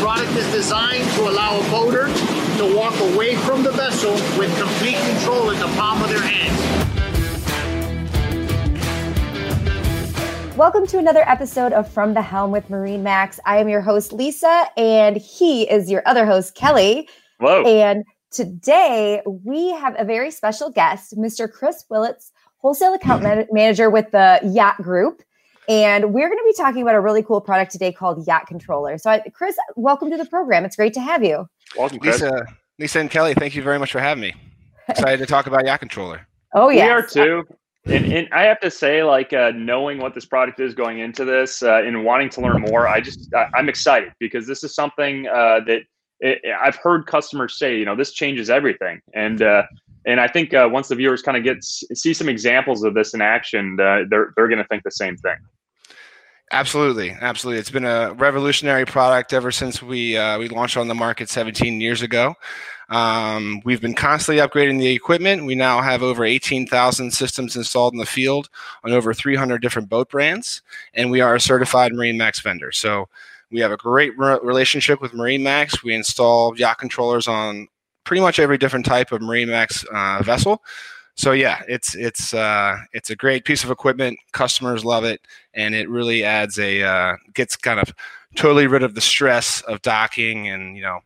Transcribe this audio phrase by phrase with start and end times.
[0.00, 2.06] product is designed to allow a boater
[2.56, 6.56] to walk away from the vessel with complete control in the palm of their hands.
[10.56, 13.38] Welcome to another episode of From the Helm with Marine Max.
[13.44, 17.06] I am your host, Lisa, and he is your other host, Kelly.
[17.38, 17.62] Hello.
[17.66, 21.50] And today we have a very special guest, Mr.
[21.50, 25.22] Chris Willits, wholesale account man- manager with the Yacht Group.
[25.70, 28.98] And we're going to be talking about a really cool product today called Yacht Controller.
[28.98, 30.64] So, I, Chris, welcome to the program.
[30.64, 31.48] It's great to have you.
[31.78, 32.20] Welcome, Chris.
[32.20, 32.44] Lisa,
[32.80, 34.34] Lisa and Kelly, thank you very much for having me.
[34.88, 36.26] Excited to talk about Yacht Controller.
[36.56, 36.86] Oh, yeah.
[36.86, 37.44] We are too.
[37.86, 41.24] And, and I have to say, like uh, knowing what this product is going into
[41.24, 44.74] this uh, and wanting to learn more, I just I, am excited because this is
[44.74, 45.82] something uh, that
[46.18, 47.78] it, I've heard customers say.
[47.78, 49.62] You know, this changes everything, and uh,
[50.04, 53.14] and I think uh, once the viewers kind of get see some examples of this
[53.14, 55.36] in action, uh, they're they're going to think the same thing.
[56.52, 57.60] Absolutely, absolutely.
[57.60, 61.80] It's been a revolutionary product ever since we uh, we launched on the market 17
[61.80, 62.34] years ago.
[62.88, 65.46] Um, we've been constantly upgrading the equipment.
[65.46, 68.48] We now have over 18,000 systems installed in the field
[68.82, 70.62] on over 300 different boat brands,
[70.94, 72.72] and we are a certified Marine Max vendor.
[72.72, 73.08] So
[73.52, 75.84] we have a great re- relationship with Marine Max.
[75.84, 77.68] We install yacht controllers on
[78.02, 80.62] pretty much every different type of MarineMax uh, vessel
[81.20, 84.18] so yeah, it's it's uh, it's a great piece of equipment.
[84.32, 85.20] Customers love it,
[85.52, 87.94] and it really adds a uh, gets kind of
[88.36, 91.00] totally rid of the stress of docking and you know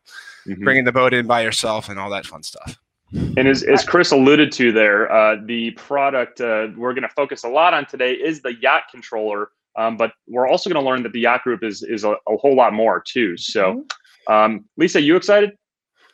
[0.47, 0.63] mm-hmm.
[0.63, 2.77] bringing the boat in by yourself and all that fun stuff.
[3.11, 7.43] And as, as Chris alluded to there, uh, the product uh, we're going to focus
[7.43, 9.49] a lot on today is the yacht controller.
[9.75, 12.37] Um, but we're also going to learn that the yacht group is is a, a
[12.37, 13.35] whole lot more too.
[13.35, 13.83] So,
[14.29, 14.33] mm-hmm.
[14.33, 15.57] um, Lisa, you excited?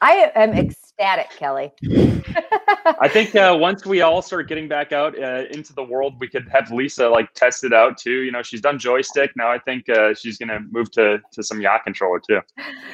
[0.02, 1.72] I am ecstatic, Kelly.
[2.86, 6.28] I think uh, once we all start getting back out uh, into the world, we
[6.28, 8.22] could have Lisa like test it out too.
[8.22, 9.32] You know, she's done joystick.
[9.36, 12.42] Now I think uh, she's going to move to to some yacht controller too.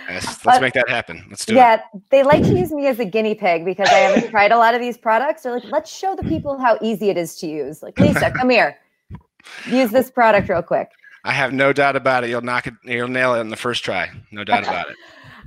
[0.09, 1.25] Yes, let's make that happen.
[1.29, 1.81] Let's do yeah, it.
[1.93, 4.57] Yeah, they like to use me as a guinea pig because I haven't tried a
[4.57, 5.43] lot of these products.
[5.43, 7.81] They're like, let's show the people how easy it is to use.
[7.81, 8.77] Like, Lisa, come here,
[9.67, 10.91] use this product real quick.
[11.23, 12.29] I have no doubt about it.
[12.29, 12.73] You'll knock it.
[12.83, 14.09] You'll nail it in the first try.
[14.31, 14.95] No doubt about it.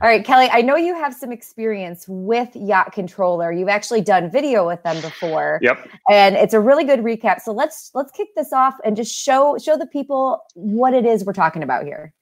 [0.03, 3.53] All right, Kelly, I know you have some experience with Yacht Controller.
[3.53, 5.59] You've actually done video with them before.
[5.61, 5.89] Yep.
[6.09, 7.43] And it's a really good recap.
[7.43, 11.27] So let's let's kick this off and just show show the people what it is
[11.27, 12.15] we're talking about here.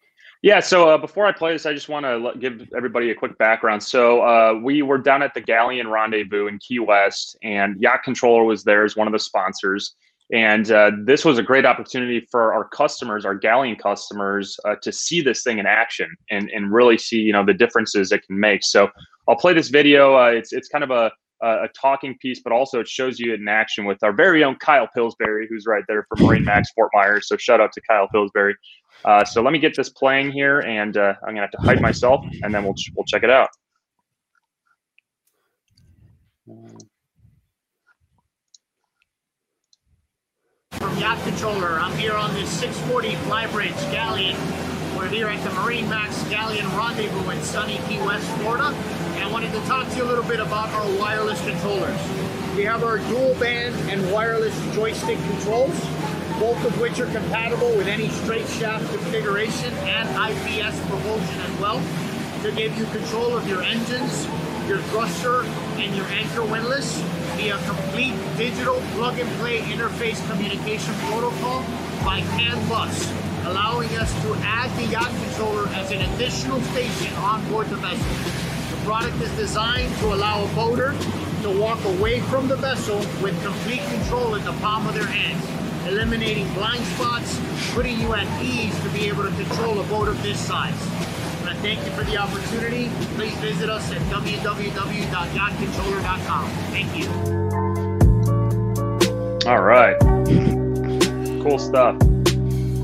[0.42, 3.36] Yeah, so uh, before I play this, I just want to give everybody a quick
[3.38, 3.82] background.
[3.82, 8.44] So uh, we were down at the Galeon Rendezvous in Key West, and Yacht Controller
[8.44, 9.94] was there as one of the sponsors.
[10.32, 14.92] And uh, this was a great opportunity for our customers, our Galeon customers, uh, to
[14.92, 18.38] see this thing in action and, and really see you know the differences it can
[18.38, 18.62] make.
[18.62, 18.88] So
[19.26, 20.16] I'll play this video.
[20.16, 23.40] Uh, it's it's kind of a a talking piece, but also it shows you it
[23.40, 26.90] in action with our very own Kyle Pillsbury, who's right there from Marine Max Fort
[26.92, 27.28] Myers.
[27.28, 28.56] So shout out to Kyle Pillsbury.
[29.04, 31.80] Uh, so let me get this playing here, and uh, I'm gonna have to hide
[31.80, 33.48] myself, and then we'll we'll check it out.
[40.72, 44.36] From Yacht Controller, I'm here on this 640 Flybridge Galeon.
[44.94, 48.66] We're here at the Marine Max Galeon Rendezvous in sunny Key West, Florida.
[49.14, 51.98] And I wanted to talk to you a little bit about our wireless controllers.
[52.54, 55.72] We have our dual band and wireless joystick controls,
[56.38, 61.80] both of which are compatible with any straight shaft configuration and IPS propulsion as well
[62.42, 64.26] to give you control of your engines,
[64.68, 65.44] your thruster,
[65.80, 67.02] and your anchor windlass
[67.38, 71.62] via complete digital plug-and-play interface communication protocol
[72.04, 73.12] by CAN bus,
[73.46, 78.76] allowing us to add the yacht controller as an additional station on board the vessel.
[78.76, 80.96] The product is designed to allow a boater
[81.42, 85.46] to walk away from the vessel with complete control in the palm of their hands,
[85.86, 87.38] eliminating blind spots,
[87.72, 90.74] putting you at ease to be able to control a boat of this size
[91.62, 92.88] thank you for the opportunity.
[93.14, 96.50] Please visit us at www.yachtcontroller.com.
[96.70, 97.08] Thank you.
[99.48, 99.98] All right.
[101.42, 102.00] Cool stuff.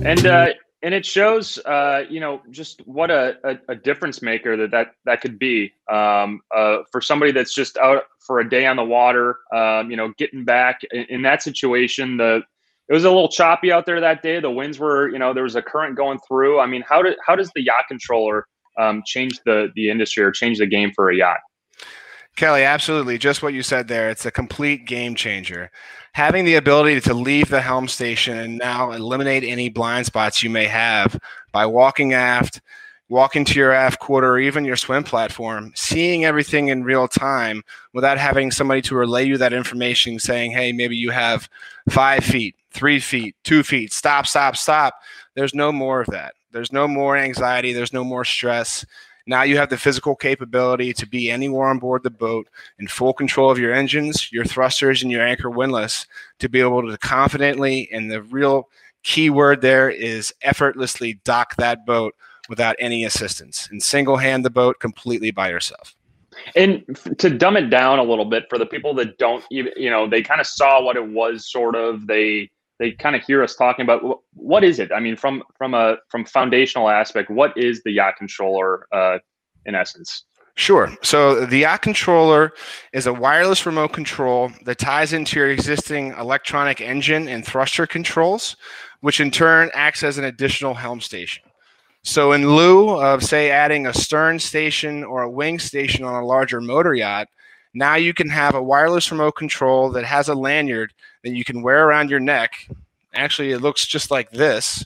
[0.05, 0.53] And uh,
[0.85, 4.89] and it shows, uh, you know, just what a, a, a, difference maker that that,
[5.07, 8.85] that could be um, uh, for somebody that's just out for a day on the
[8.85, 9.39] water.
[9.51, 12.43] Um, you know, getting back in, in that situation, the
[12.89, 14.41] it was a little choppy out there that day.
[14.41, 16.61] The winds were, you know, there was a current going through.
[16.61, 18.47] I mean, how did how does the yacht controller
[18.79, 21.39] um, change the the industry or change the game for a yacht.
[22.37, 23.17] Kelly, absolutely.
[23.17, 24.11] Just what you said there.
[24.11, 25.71] It's a complete game changer.
[26.15, 30.51] Having the ability to leave the helm station and now eliminate any blind spots you
[30.51, 31.19] may have
[31.53, 32.61] by walking aft,
[33.09, 37.63] walking to your aft quarter, or even your swim platform, seeing everything in real time
[37.93, 41.49] without having somebody to relay you that information saying, hey, maybe you have
[41.89, 44.95] five feet, three feet, two feet, stop, stop, stop.
[45.35, 46.35] There's no more of that.
[46.55, 47.73] There's no more anxiety.
[47.73, 48.87] There's no more stress.
[49.27, 52.49] Now you have the physical capability to be anywhere on board the boat
[52.79, 56.07] in full control of your engines, your thrusters, and your anchor windlass
[56.39, 58.69] to be able to confidently, and the real
[59.03, 62.15] key word there is effortlessly dock that boat
[62.49, 65.97] without any assistance and single hand the boat completely by yourself.
[66.55, 66.85] And
[67.19, 70.23] to dumb it down a little bit for the people that don't you know, they
[70.23, 73.85] kind of saw what it was sort of, they, they kind of hear us talking
[73.85, 74.91] about what is it?
[74.93, 79.19] I mean, from from a from foundational aspect, what is the yacht controller uh,
[79.67, 80.25] in essence?
[80.57, 80.97] Sure.
[81.03, 82.53] So the yacht controller
[82.93, 88.57] is a wireless remote control that ties into your existing electronic engine and thruster controls,
[89.01, 91.43] which in turn acts as an additional helm station.
[92.05, 96.27] So in lieu of say adding a stern station or a wing station on a
[96.27, 97.29] larger motor yacht,
[97.73, 100.93] now you can have a wireless remote control that has a lanyard
[101.25, 102.69] that you can wear around your neck.
[103.15, 104.85] Actually, it looks just like this.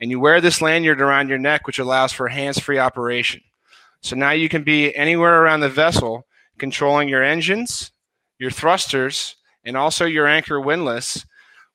[0.00, 3.42] And you wear this lanyard around your neck, which allows for hands free operation.
[4.00, 6.26] So now you can be anywhere around the vessel
[6.58, 7.92] controlling your engines,
[8.38, 11.26] your thrusters, and also your anchor windlass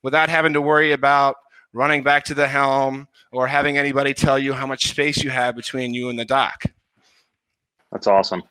[0.02, 1.36] without having to worry about
[1.72, 5.56] running back to the helm or having anybody tell you how much space you have
[5.56, 6.64] between you and the dock.
[7.92, 8.42] That's awesome.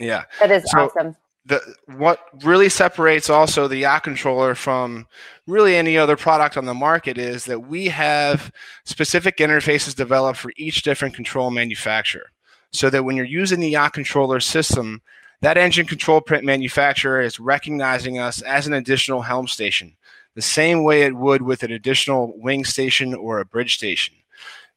[0.00, 0.24] Yeah.
[0.40, 5.06] That is so, awesome the what really separates also the yacht controller from
[5.46, 8.52] really any other product on the market is that we have
[8.84, 12.30] specific interfaces developed for each different control manufacturer.
[12.72, 15.02] So that when you're using the yacht controller system
[15.42, 19.96] that engine control print manufacturer is recognizing us as an additional helm station
[20.34, 24.14] the same way it would with an additional wing station or a bridge station.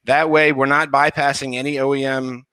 [0.05, 2.43] That way we're not bypassing any oem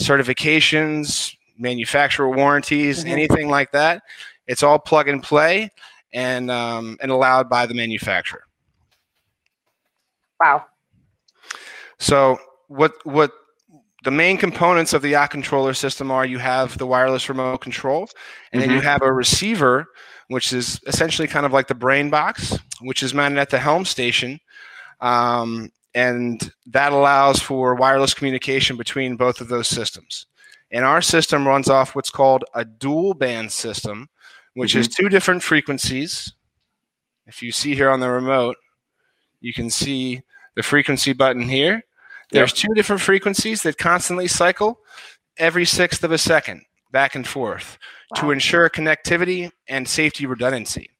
[0.00, 3.08] certifications manufacturer warranties, mm-hmm.
[3.08, 4.02] anything like that.
[4.46, 5.70] It's all plug and play
[6.12, 8.44] and um, and allowed by the manufacturer.
[10.40, 10.64] Wow.
[11.98, 12.38] So
[12.68, 13.32] what what
[14.04, 18.02] the main components of the yacht controller system are you have the wireless remote control
[18.02, 18.60] and mm-hmm.
[18.60, 18.86] then you mm-hmm.
[18.86, 19.86] have a receiver
[20.28, 23.84] which is essentially kind of like the brain box which is mounted at the helm
[23.84, 24.38] station
[25.00, 30.26] um, and that allows for wireless communication between both of those systems
[30.70, 34.08] and our system runs off what's called a dual band system,
[34.54, 34.80] which mm-hmm.
[34.80, 36.32] is two different frequencies.
[37.26, 38.56] If you see here on the remote,
[39.40, 40.22] you can see
[40.56, 41.82] the frequency button here.
[42.30, 44.80] There's two different frequencies that constantly cycle
[45.38, 47.78] every sixth of a second back and forth
[48.10, 48.20] wow.
[48.20, 50.90] to ensure connectivity and safety redundancy.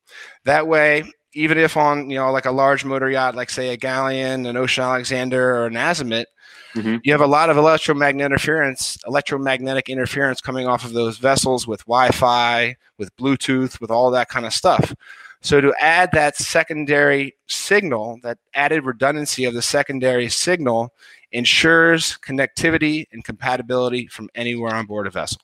[0.45, 1.05] That way,
[1.35, 4.57] even if on you know like a large motor yacht, like say a Galeon, an
[4.57, 6.25] Ocean Alexander, or an Azimut,
[6.75, 6.97] Mm-hmm.
[7.03, 11.81] You have a lot of electromagnetic interference, electromagnetic interference coming off of those vessels with
[11.87, 14.95] Wi-Fi, with Bluetooth, with all that kind of stuff.
[15.41, 20.93] So to add that secondary signal, that added redundancy of the secondary signal
[21.33, 25.41] ensures connectivity and compatibility from anywhere on board a vessel.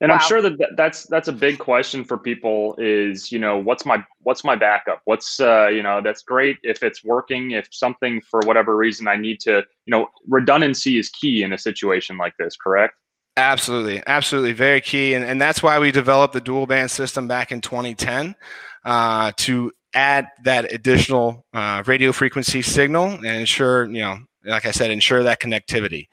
[0.00, 0.16] And wow.
[0.16, 4.04] I'm sure that that's that's a big question for people is, you know, what's my
[4.22, 5.00] what's my backup?
[5.06, 9.16] What's uh, you know, that's great if it's working, if something for whatever reason I
[9.16, 12.94] need to, you know, redundancy is key in a situation like this, correct?
[13.36, 17.50] Absolutely, absolutely, very key, and and that's why we developed the dual band system back
[17.50, 18.36] in 2010
[18.84, 24.70] uh, to add that additional uh, radio frequency signal and ensure, you know, like I
[24.70, 26.08] said, ensure that connectivity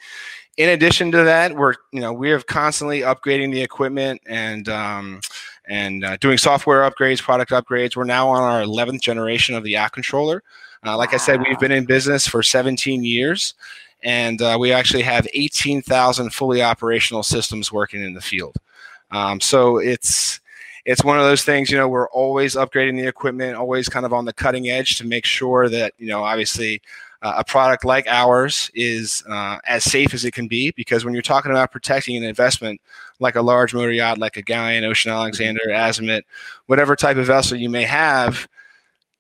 [0.57, 5.21] in addition to that, we're you know we are constantly upgrading the equipment and um,
[5.68, 7.95] and uh, doing software upgrades, product upgrades.
[7.95, 10.44] We're now on our 11th generation of the yacht controller.
[10.85, 13.56] Uh, like I said, we've been in business for 17 years,
[14.04, 18.56] and uh, we actually have 18,000 fully operational systems working in the field.
[19.12, 20.40] Um, so it's
[20.85, 21.71] it's one of those things.
[21.71, 25.06] You know, we're always upgrading the equipment, always kind of on the cutting edge to
[25.06, 26.81] make sure that you know, obviously
[27.37, 31.23] a product like ours is uh, as safe as it can be because when you're
[31.23, 32.79] talking about protecting an investment
[33.19, 36.23] like a large motor yacht, like a Galeon, Ocean Alexander, Azimut,
[36.67, 38.47] whatever type of vessel you may have,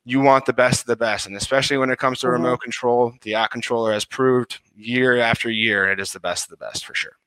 [0.03, 1.25] you want the best of the best.
[1.25, 2.43] And especially when it comes to mm-hmm.
[2.43, 6.51] remote control, the yacht controller has proved year after year it is the best of
[6.51, 7.17] the best for sure.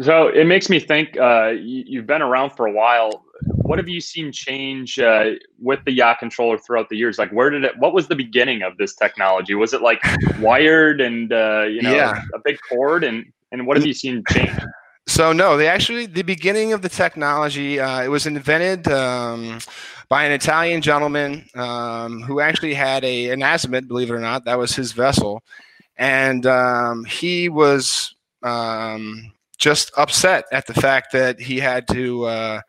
[0.00, 3.24] So it makes me think uh, you, have been around for a while.
[3.72, 7.18] What have you seen change uh, with the yacht controller throughout the years?
[7.18, 7.72] Like, where did it?
[7.78, 9.54] What was the beginning of this technology?
[9.54, 9.98] Was it like
[10.40, 12.22] wired and uh, you know yeah.
[12.34, 13.02] a big cord?
[13.02, 14.50] And and what have you seen change?
[15.08, 17.80] So no, they actually the beginning of the technology.
[17.80, 18.86] Uh, it was invented.
[18.86, 19.58] Um,
[20.08, 24.44] by an Italian gentleman um, who actually had a an azimut, believe it or not,
[24.44, 25.42] that was his vessel,
[25.96, 28.14] and um, he was
[28.44, 32.60] um, just upset at the fact that he had to uh,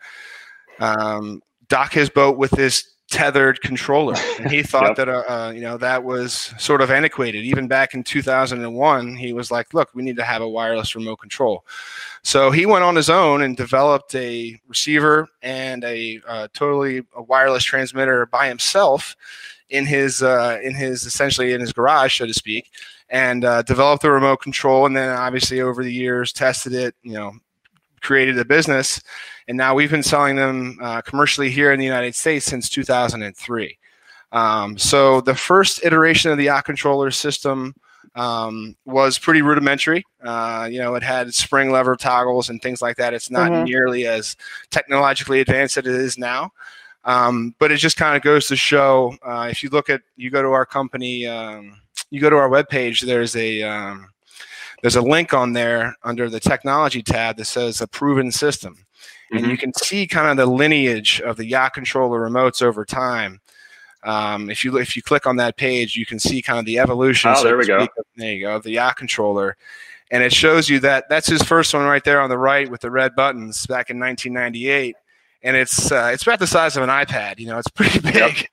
[0.83, 4.95] um, dock his boat with this tethered controller, and he thought Yep.
[4.97, 7.43] that uh, uh, you know that was sort of antiquated.
[7.45, 11.17] Even back in 2001, he was like, "Look, we need to have a wireless remote
[11.17, 11.65] control."
[12.23, 17.21] So he went on his own and developed a receiver and a uh, totally a
[17.21, 19.15] wireless transmitter by himself
[19.69, 22.71] in his uh, in his essentially in his garage, so to speak,
[23.09, 24.85] and uh, developed the remote control.
[24.85, 27.33] And then obviously over the years tested it, you know,
[28.01, 29.01] created a business,
[29.47, 33.77] and now we've been selling them uh, commercially here in the United States since 2003.
[34.31, 37.75] Um, so the first iteration of the yacht controller system
[38.15, 40.05] um, was pretty rudimentary.
[40.23, 43.13] Uh, you know, it had spring lever toggles and things like that.
[43.13, 43.65] It's not Mhm.
[43.65, 44.35] nearly as
[44.71, 46.51] technologically advanced as it is now.
[47.05, 50.29] Um, but it just kind of goes to show uh, if you look at you
[50.29, 51.81] go to our company, um,
[52.11, 54.09] you go to our webpage, there's a um,
[54.81, 58.77] there's a link on there under the technology tab that says a proven system.
[59.33, 63.41] And you can see kind of the lineage of the yacht controller remotes over time.
[64.03, 66.77] Um, if you if you click on that page, you can see kind of the
[66.79, 67.31] evolution.
[67.31, 67.77] Oh, so there we go.
[67.79, 69.55] of- There you go, of the yacht controller,
[70.11, 72.81] and it shows you that that's his first one right there on the right with
[72.81, 74.95] the red buttons back in 1998,
[75.41, 77.39] and it's uh, it's about the size of an iPad.
[77.39, 78.47] You know, it's pretty big.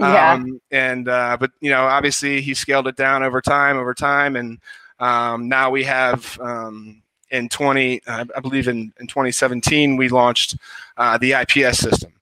[0.00, 0.32] Yeah.
[0.32, 4.34] Um, and uh, but you know, obviously he scaled it down over time, over time,
[4.36, 4.58] and
[4.98, 7.02] um, now we have um,
[7.34, 10.56] in 20, uh, I believe in, in 2017 we launched
[10.96, 12.12] uh, the IPS system.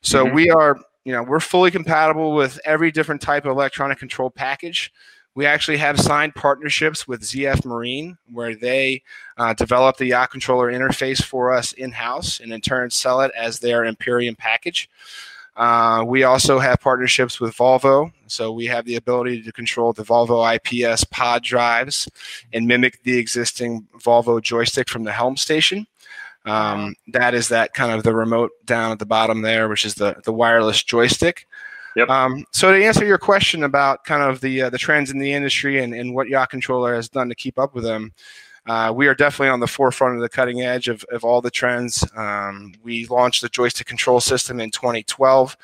[0.00, 0.34] So Mhm.
[0.34, 4.92] we are, you know, we're fully compatible with every different type of electronic control package.
[5.34, 9.02] We actually have signed partnerships with ZF Marine, where they
[9.38, 13.32] uh, develop the yacht controller interface for us in house, and in turn sell it
[13.36, 14.88] as their Imperium package.
[15.56, 20.02] Uh, we also have partnerships with Volvo, so we have the ability to control the
[20.02, 22.08] Volvo IPS pod drives
[22.52, 25.86] and mimic the existing Volvo joystick from the helm station.
[26.44, 29.94] Um, that is that kind of the remote down at the bottom there, which is
[29.94, 31.46] the the wireless joystick.
[31.94, 32.08] Yep.
[32.08, 35.32] Um, so to answer your question about kind of the uh, the trends in the
[35.32, 38.12] industry and, and what Yacht Controller has done to keep up with them,
[38.66, 41.50] uh, we are definitely on the forefront of the cutting edge of, of all the
[41.50, 42.04] trends.
[42.16, 45.56] Um, we launched the joystick control system in 2012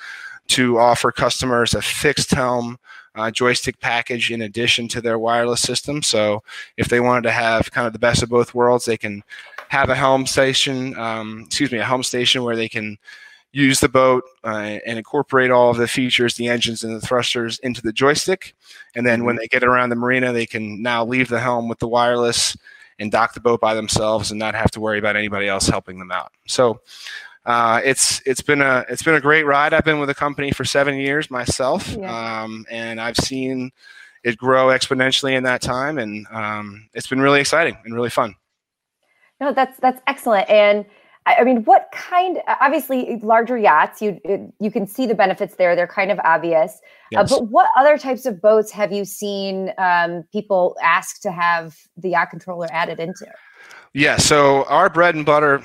[0.48, 2.78] to offer customers a fixed helm
[3.14, 6.02] uh, joystick package in addition to their wireless system.
[6.02, 6.42] So
[6.76, 9.22] if they wanted to have kind of the best of both worlds, they can
[9.68, 12.96] have a helm station, um, excuse me, a helm station where they can
[13.52, 17.58] use the boat uh, and incorporate all of the features, the engines and the thrusters
[17.60, 18.54] into the joystick.
[18.94, 21.78] And then when they get around the marina, they can now leave the helm with
[21.78, 22.56] the wireless
[22.98, 25.98] and dock the boat by themselves and not have to worry about anybody else helping
[25.98, 26.32] them out.
[26.46, 26.80] So
[27.46, 29.72] uh, it's it's been a it's been a great ride.
[29.72, 32.42] I've been with the company for seven years myself, Yeah.
[32.42, 33.70] um, and I've seen
[34.24, 38.34] it grow exponentially in that time, and um, it's been really exciting and really fun.
[39.40, 40.50] No, that's that's excellent.
[40.50, 40.84] And
[41.26, 42.38] I, mean, what kind?
[42.60, 44.18] Obviously, larger yachts, you
[44.60, 45.76] you can see the benefits there.
[45.76, 46.80] They're kind of obvious.
[47.14, 51.76] Uh, but what other types of boats have you seen um, people ask to have
[51.96, 53.26] the yacht controller added into?
[53.94, 55.62] Yeah, so our bread and butter,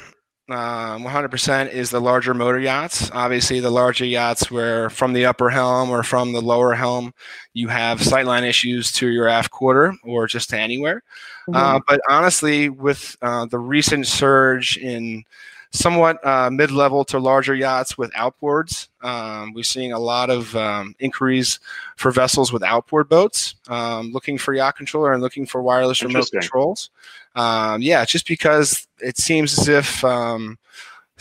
[0.50, 3.10] um, 100% is the larger motor yachts.
[3.14, 7.14] Obviously, the larger yachts where from the upper helm or from the lower helm,
[7.54, 11.02] you have sightline issues to your aft quarter or just to anywhere.
[11.54, 15.24] Uh, but honestly, with uh, the recent surge in
[15.72, 20.94] somewhat uh, mid-level to larger yachts with outboards, um, we're seeing a lot of um,
[21.00, 21.60] inquiries
[21.96, 26.30] for vessels with outboard boats, um, looking for yacht controller and looking for wireless remote
[26.32, 26.90] controls.
[27.36, 30.58] Um, yeah, just because it seems as if um,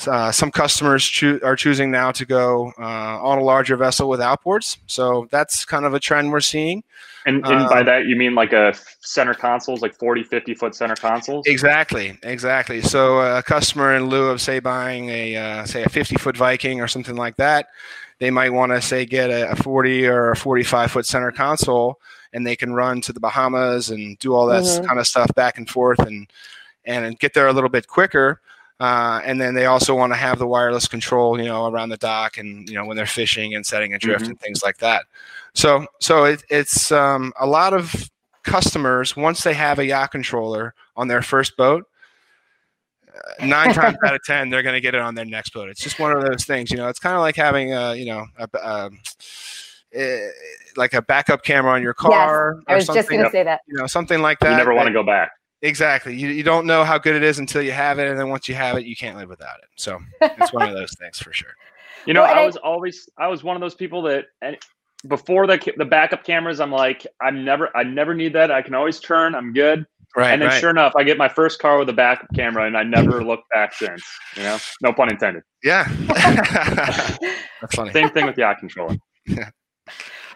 [0.06, 4.20] uh, some customers choo- are choosing now to go uh, on a larger vessel with
[4.20, 4.78] outboards.
[4.86, 6.82] So that's kind of a trend we're seeing.
[7.24, 10.74] And, and by Um, that, you mean like a center consoles, like 40, 50 foot
[10.74, 11.46] center consoles?
[11.46, 12.80] Exactly, exactly.
[12.80, 16.36] So uh, a customer, in lieu of say buying a uh, say a 50 foot
[16.36, 17.68] Viking or something like that,
[18.18, 22.00] they might want to say get a, a 40 or a 45 foot center console,
[22.32, 24.86] and they can run to the Bahamas and do all that Mhm.
[24.86, 26.30] kind of stuff back and forth, and
[26.84, 28.40] and get there a little bit quicker.
[28.80, 31.96] Uh, and then they also want to have the wireless control, you know, around the
[31.98, 34.30] dock and you know when they're fishing and setting adrift Mhm.
[34.30, 35.04] and things like that.
[35.54, 38.10] So so it, it's um, a lot of
[38.42, 41.86] customers once they have a yacht controller on their first boat
[43.14, 45.68] uh, nine times out of ten they're going to get it on their next boat
[45.68, 48.04] it's just one of those things you know it's kind of like having a you
[48.04, 48.90] know a, a,
[49.94, 50.28] eh,
[50.76, 53.60] like a backup camera on your car I or was just going to say that.
[53.66, 55.30] you know something like that you never want to go back.
[55.62, 58.28] exactly you, you don't know how good it is until you have it and then
[58.28, 61.18] once you have it you can't live without it so it's one of those things
[61.18, 61.54] for sure
[62.06, 64.26] You know, Well, and I I- was always I was one of those people that
[64.40, 64.56] and
[65.08, 68.50] before the the backup cameras, I'm like, I'm never I never need that.
[68.52, 69.34] I can always turn.
[69.34, 69.84] I'm good.
[70.16, 70.30] Right.
[70.32, 70.60] And then right.
[70.60, 73.48] sure enough, I get my first car with a backup camera and I never looked
[73.50, 74.02] back since.
[74.36, 74.58] You know?
[74.80, 75.42] No pun intended.
[75.64, 75.84] Yeah.
[77.60, 77.92] That's funny.
[77.92, 78.96] Same thing with the eye controller.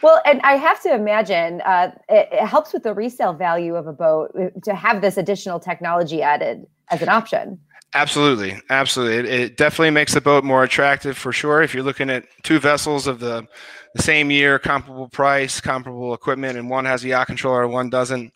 [0.03, 3.87] Well, and I have to imagine uh, it, it, helps with the resale value of
[3.87, 7.59] a boat uh, to have this additional technology added as an option.
[7.95, 9.17] Absolutely, absolutely.
[9.17, 11.62] It, it, definitely makes the boat more attractive for sure.
[11.62, 13.47] If you're looking at two vessels of the
[13.95, 17.88] the same year, comparable price, comparable equipment, and one has a yacht controller and one
[17.88, 18.33] doesn't,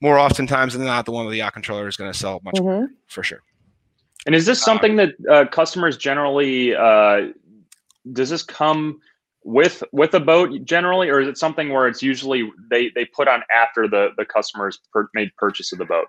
[0.00, 2.56] more oftentimes than not, the one with the yacht controller is going to sell much
[2.56, 2.64] mm-hmm.
[2.64, 3.40] more for sure.
[4.26, 6.74] And is this something that uh, customers generally?
[6.74, 7.28] Uh,
[8.12, 9.00] does this come?
[9.46, 13.28] With with a boat generally, or is it something where it's usually they they put
[13.28, 16.08] on after the the customers per, made purchase of the boat?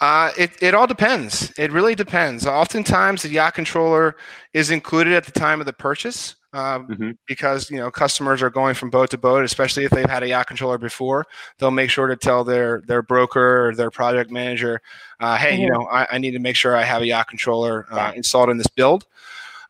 [0.00, 1.52] Uh, it, it all depends.
[1.56, 2.46] It really depends.
[2.46, 4.16] Oftentimes, the yacht controller
[4.52, 7.10] is included at the time of the purchase uh, mm-hmm.
[7.26, 10.28] because you know customers are going from boat to boat, especially if they've had a
[10.28, 11.24] yacht controller before.
[11.58, 14.82] They'll make sure to tell their their broker or their project manager,
[15.20, 15.62] uh, "Hey, mm-hmm.
[15.62, 18.50] you know, I, I, need to make sure I have a yacht controller uh, installed
[18.50, 19.06] in this build."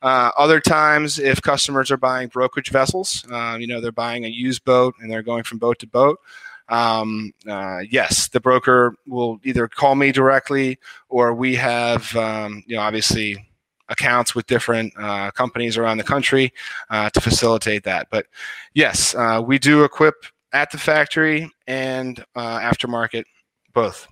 [0.05, 4.29] Uh, other times, if customers are buying brokerage vessels, uh, you know, they're buying a
[4.29, 6.21] used boat and they're going from boat to boat.
[6.69, 12.77] Um, uh, yes, the broker will either call me directly or we have, um, you
[12.77, 13.49] know, obviously
[13.89, 16.53] accounts with different uh, companies around the country
[16.91, 18.09] uh, to facilitate that.
[18.11, 18.27] But
[18.75, 23.25] yes, uh, we do equip at the factory and aftermarket
[23.73, 24.07] both.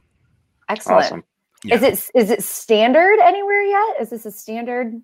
[0.71, 1.05] Excellent.
[1.05, 1.25] Awesome.
[1.65, 1.77] Yeah.
[1.77, 4.01] Is it is it standard anywhere yet?
[4.01, 5.01] Is this a standard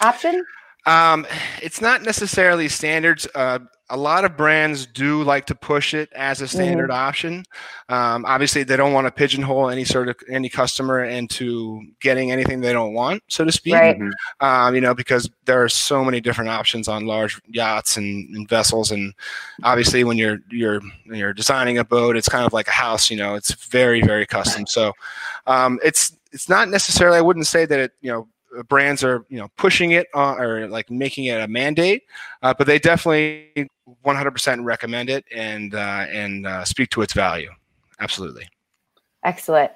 [0.00, 0.44] option?
[0.86, 1.26] Um,
[1.62, 3.28] it's not necessarily standards.
[3.34, 3.58] Uh,
[3.90, 7.08] a lot of brands do like to push it as a standard mm-hmm.
[7.08, 7.44] option.
[7.88, 12.60] Um, obviously, they don't want to pigeonhole any sort of any customer into getting anything
[12.60, 13.74] they don't want, so to speak.
[13.74, 13.98] Right.
[13.98, 14.44] Mm-hmm.
[14.44, 18.48] Um, you know, because there are so many different options on large yachts and, and,
[18.48, 19.14] vessels, and
[19.62, 23.10] obviously, when you're you're you're designing a boat, it's kind of like a house.
[23.10, 24.66] You know, it's very very custom.
[24.66, 24.92] So,
[25.46, 27.16] um, it's it's not necessarily.
[27.16, 28.28] I wouldn't say that it you know
[28.68, 32.02] brands are you know pushing it uh, or like making it a mandate,
[32.42, 33.68] uh, but they definitely
[34.04, 37.50] 100% recommend it and uh, and uh, speak to its value.
[38.00, 38.48] Absolutely.
[39.24, 39.72] Excellent.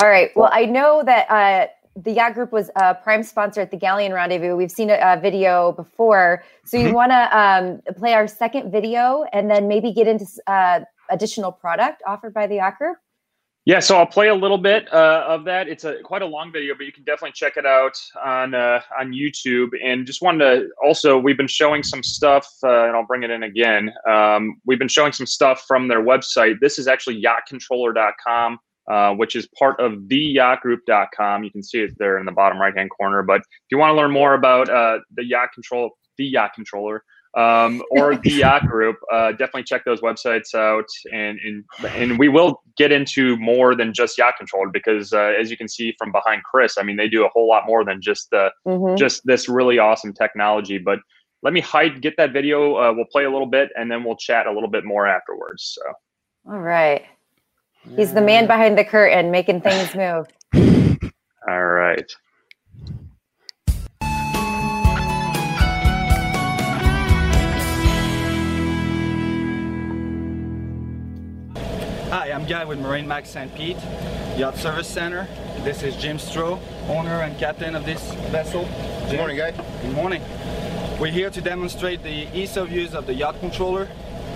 [0.00, 0.30] All right.
[0.34, 1.66] Well, I know that uh,
[1.96, 4.56] the Yacht Group was a prime sponsor at the Galeon Rendezvous.
[4.56, 6.94] We've seen a, a video before, so you mm-hmm.
[6.94, 12.02] want to um, play our second video and then maybe get into uh, additional product
[12.06, 12.96] offered by the Yacht Group.
[13.64, 15.68] Yeah, so I'll play a little bit uh, of that.
[15.68, 18.80] It's a quite a long video, but you can definitely check it out on uh,
[18.98, 19.68] on YouTube.
[19.80, 23.30] And just wanted to also, we've been showing some stuff, uh, and I'll bring it
[23.30, 23.92] in again.
[24.08, 26.56] Um, we've been showing some stuff from their website.
[26.60, 28.58] This is actually yachtcontroller.com,
[28.90, 31.44] uh, which is part of theyachtgroup.com.
[31.44, 33.22] You can see it there in the bottom right hand corner.
[33.22, 37.04] But if you want to learn more about uh, the yacht control, the yacht controller,
[37.34, 40.86] um, or the yacht group, uh, definitely check those websites out.
[41.12, 45.50] And, and and we will get into more than just yacht control because, uh, as
[45.50, 48.00] you can see from behind Chris, I mean they do a whole lot more than
[48.00, 48.96] just the mm-hmm.
[48.96, 50.78] just this really awesome technology.
[50.78, 50.98] But
[51.42, 52.76] let me hide, get that video.
[52.76, 55.76] Uh, we'll play a little bit, and then we'll chat a little bit more afterwards.
[55.76, 57.04] So, all right,
[57.96, 60.26] he's the man behind the curtain, making things move.
[61.48, 62.10] all right.
[72.32, 73.54] I'm Guy with Marine Max St.
[73.54, 73.76] Pete,
[74.38, 75.28] Yacht Service Center.
[75.64, 78.64] This is Jim Stroh, owner and captain of this vessel.
[78.64, 79.10] Jim.
[79.10, 79.50] Good morning, Guy.
[79.50, 80.22] Good morning.
[80.98, 83.84] We're here to demonstrate the ease of use of the yacht controller,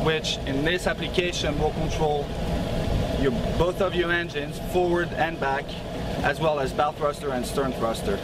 [0.02, 2.26] which in this application will control
[3.18, 5.64] your, both of your engines, forward and back,
[6.22, 8.16] as well as bow thruster and stern thruster.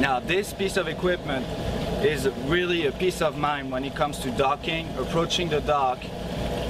[0.00, 1.46] Now, this piece of equipment
[2.04, 6.00] is really a peace of mind when it comes to docking, approaching the dock,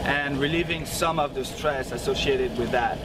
[0.05, 2.99] and relieving some of the stress associated with that.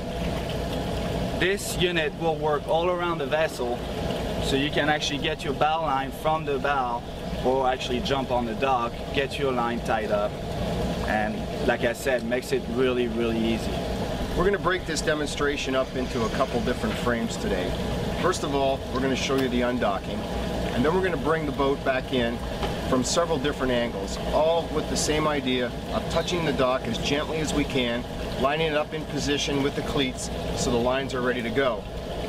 [1.39, 3.77] This unit will work all around the vessel
[4.43, 7.03] so you can actually get your bow line from the bow
[7.45, 10.31] or actually jump on the dock, get your line tied up
[11.07, 11.35] and
[11.67, 13.71] like I said, makes it really, really easy.
[14.29, 17.71] We're going to break this demonstration up into a couple different frames today.
[18.21, 20.19] First of all, we're going to show you the undocking
[20.75, 22.37] and then we're going to bring the boat back in
[22.89, 27.37] from several different angles, all with the same idea of touching the dock as gently
[27.37, 28.03] as we can,
[28.41, 31.83] lining it up in position with the cleats so the lines are ready to go.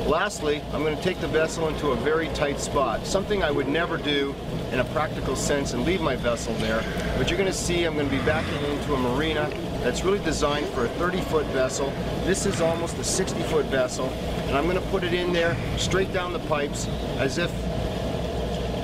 [0.05, 3.67] Lastly, I'm going to take the vessel into a very tight spot, something I would
[3.67, 4.33] never do
[4.71, 6.83] in a practical sense and leave my vessel there,
[7.17, 9.49] but you're going to see I'm going to be backing into a marina
[9.83, 11.91] that's really designed for a 30-foot vessel.
[12.25, 14.07] This is almost a 60-foot vessel,
[14.47, 17.51] and I'm going to put it in there straight down the pipes as if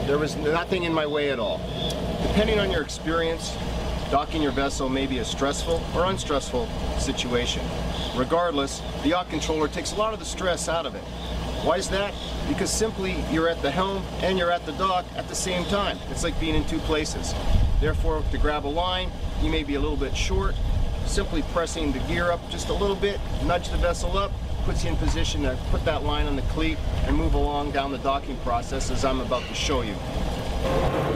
[0.05, 1.59] there was nothing in my way at all.
[2.27, 3.55] Depending on your experience,
[4.11, 6.67] docking your vessel may be a stressful or unstressful
[6.99, 7.63] situation.
[8.15, 11.03] Regardless, the yacht controller takes a lot of the stress out of it.
[11.63, 12.13] Why is that?
[12.49, 15.97] Because simply you're at the helm and you're at the dock at the same time.
[16.09, 17.33] It's like being in two places.
[17.79, 19.09] Therefore, to grab a line,
[19.41, 20.55] you may be a little bit short.
[21.05, 24.31] Simply pressing the gear up just a little bit, nudge the vessel up,
[24.63, 27.91] puts you in position to put that line on the cleat and move along down
[27.91, 31.12] the docking process as I'm about to show you.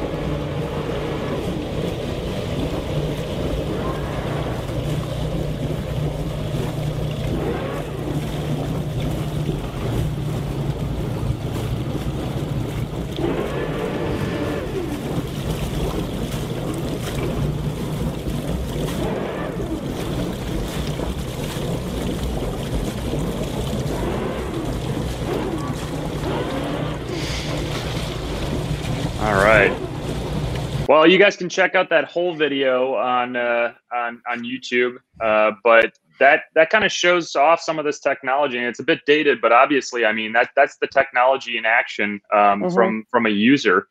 [31.08, 34.98] Well, you guys can check out that whole video on uh, on on YouTube.
[35.22, 38.84] Uh, but that that kind of shows off some of this technology, and it's a
[38.84, 42.74] bit dated, but obviously, I mean that that's the technology in action um, mm-hmm.
[42.74, 43.88] from from a user.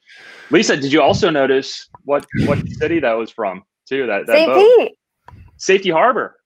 [0.50, 4.06] Lisa, did you also notice what what city that was from too?
[4.06, 4.54] That, that St.
[4.54, 4.98] Pete,
[5.56, 6.36] Safety Harbor.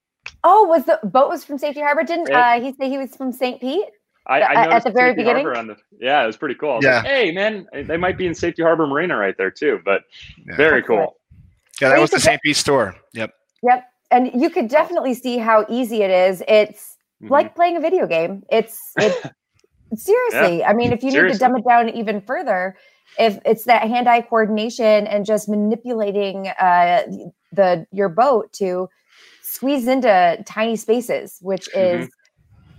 [0.44, 2.04] Oh, was the boat was from Safety Harbor?
[2.04, 3.60] Didn't uh, he say he was from St.
[3.60, 3.86] Pete?
[4.26, 5.44] I, I at the very beginning.
[5.44, 6.76] The, yeah, it was pretty cool.
[6.76, 6.98] Was yeah.
[6.98, 9.80] Like, hey, man, they might be in Safety Harbor Marina right there too.
[9.84, 10.02] But
[10.46, 10.56] yeah.
[10.56, 11.16] very cool.
[11.80, 12.40] Yeah, that was the St.
[12.42, 12.94] Pete store.
[13.14, 13.32] Yep.
[13.62, 13.84] Yep.
[14.10, 16.42] And you could definitely see how easy it is.
[16.46, 17.32] It's mm-hmm.
[17.32, 18.42] like playing a video game.
[18.50, 19.32] It's it,
[19.94, 20.58] seriously.
[20.58, 20.68] Yeah.
[20.68, 21.32] I mean, if you seriously.
[21.32, 22.76] need to dumb it down even further,
[23.18, 27.02] if it's that hand-eye coordination and just manipulating uh,
[27.52, 28.88] the your boat to
[29.42, 32.04] squeeze into tiny spaces, which mm-hmm.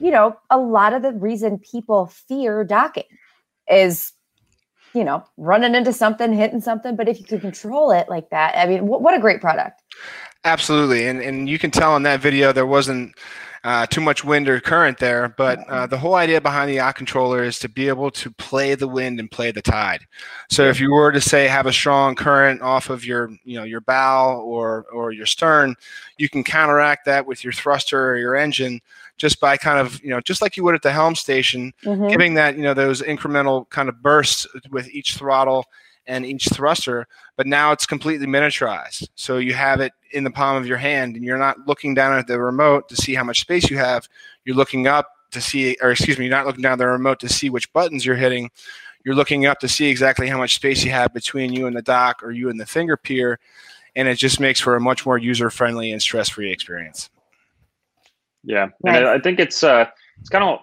[0.01, 3.03] You know, a lot of the reason people fear docking
[3.69, 4.13] is,
[4.95, 6.95] you know, running into something, hitting something.
[6.95, 9.83] But if you can control it like that, I mean, what, what a great product.
[10.43, 11.07] Absolutely.
[11.07, 13.15] And, and you can tell in that video there wasn't
[13.63, 15.29] uh, too much wind or current there.
[15.29, 18.73] But uh, the whole idea behind the yacht controller is to be able to play
[18.75, 20.01] the wind and play the tide.
[20.49, 23.63] So if you were to say have a strong current off of your you know
[23.63, 25.75] your bow or or your stern,
[26.17, 28.81] you can counteract that with your thruster or your engine
[29.21, 32.07] just by kind of you know just like you would at the helm station, mm-hmm.
[32.07, 35.65] giving that you know those incremental kind of bursts with each throttle
[36.07, 37.07] and each thruster,
[37.37, 39.07] but now it's completely miniaturized.
[39.13, 42.17] So you have it in the palm of your hand and you're not looking down
[42.17, 44.09] at the remote to see how much space you have.
[44.43, 47.19] You're looking up to see, or excuse me, you're not looking down at the remote
[47.19, 48.49] to see which buttons you're hitting.
[49.05, 51.83] You're looking up to see exactly how much space you have between you and the
[51.83, 53.39] dock or you and the finger pier.
[53.95, 57.11] And it just makes for a much more user friendly and stress free experience.
[58.43, 58.67] Yeah.
[58.83, 58.97] Nice.
[58.97, 59.85] And I think it's, uh,
[60.19, 60.59] it's kind of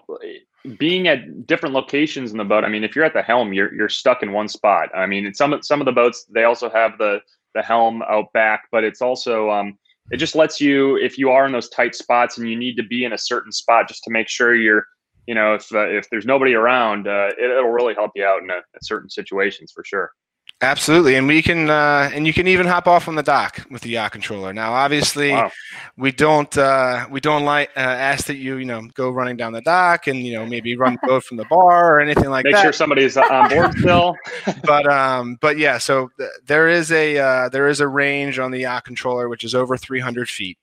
[0.77, 2.63] being at different locations in the boat.
[2.63, 4.89] I mean, if you're at the helm, you're you're stuck in one spot.
[4.95, 7.19] I mean, some some of the boats they also have the
[7.55, 9.77] the helm out back, but it's also um,
[10.11, 12.83] it just lets you if you are in those tight spots and you need to
[12.83, 14.85] be in a certain spot just to make sure you're
[15.27, 18.43] you know if uh, if there's nobody around, uh, it, will really help you out
[18.43, 20.11] in, a, in certain situations for sure.
[20.61, 23.81] Absolutely, and we can, uh, and you can even hop off on the dock with
[23.81, 24.51] the yacht controller.
[24.51, 25.49] Now, obviously, wow.
[25.95, 29.53] we don't, uh, we don't like uh, ask that you, you know, go running down
[29.53, 32.43] the dock and you know maybe run the boat from the bar or anything like
[32.43, 32.57] Make that.
[32.57, 34.15] Make sure somebody's on board still.
[34.65, 38.51] but, um, but yeah, so th- there is a uh, there is a range on
[38.51, 40.57] the yacht controller which is over 300 feet.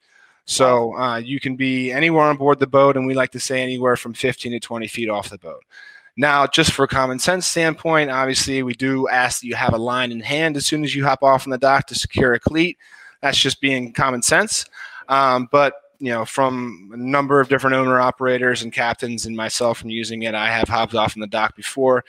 [0.45, 3.63] So uh, you can be anywhere on board the boat, and we like to say
[3.63, 5.65] anywhere from 15 to 20 feet off the boat.
[6.17, 9.79] Now, just for a common sense standpoint, obviously we do ask that you have a
[9.79, 12.41] line in hand as soon as you hop off on the dock to secure a
[12.41, 12.79] cleat.
[13.21, 14.65] That's just being common sense.
[15.09, 19.79] Um, but you know, from a number of different owner operators and captains and myself
[19.79, 22.05] from using it, I have hopped off in the dock before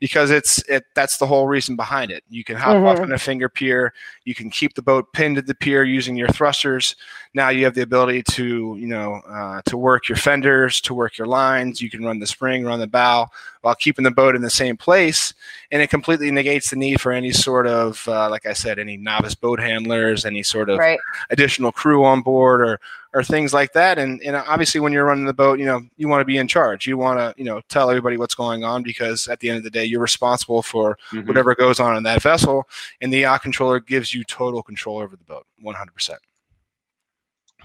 [0.00, 2.24] because it's it that's the whole reason behind it.
[2.30, 2.86] You can hop mm-hmm.
[2.86, 3.92] off in a finger pier,
[4.24, 6.96] you can keep the boat pinned to the pier using your thrusters.
[7.34, 11.18] Now you have the ability to you know uh, to work your fenders, to work
[11.18, 11.80] your lines.
[11.80, 13.28] You can run the spring, run the bow
[13.60, 15.34] while keeping the boat in the same place,
[15.70, 18.96] and it completely negates the need for any sort of uh, like I said, any
[18.96, 20.98] novice boat handlers, any sort of right.
[21.28, 22.80] additional crew on board or
[23.12, 23.98] or things like that.
[23.98, 26.48] And and obviously, when you're running the boat, you know you want to be in
[26.48, 26.86] charge.
[26.86, 29.64] You want to you know tell everybody what's going on because at the end of
[29.64, 31.26] the day, you're responsible for mm-hmm.
[31.26, 32.68] whatever goes on in that vessel.
[33.00, 35.92] And the yacht controller gives you total control over the boat, 100.
[35.92, 36.20] percent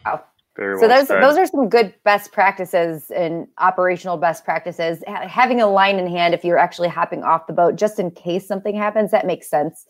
[0.06, 0.24] Wow.
[0.56, 1.22] Very so well those said.
[1.22, 5.04] those are some good best practices and operational best practices.
[5.08, 8.48] having a line in hand if you're actually hopping off the boat, just in case
[8.48, 9.86] something happens, that makes sense.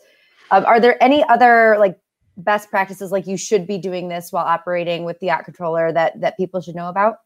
[0.50, 1.98] Um, are there any other like
[2.36, 6.20] best practices like you should be doing this while operating with the yacht controller that
[6.20, 7.16] that people should know about?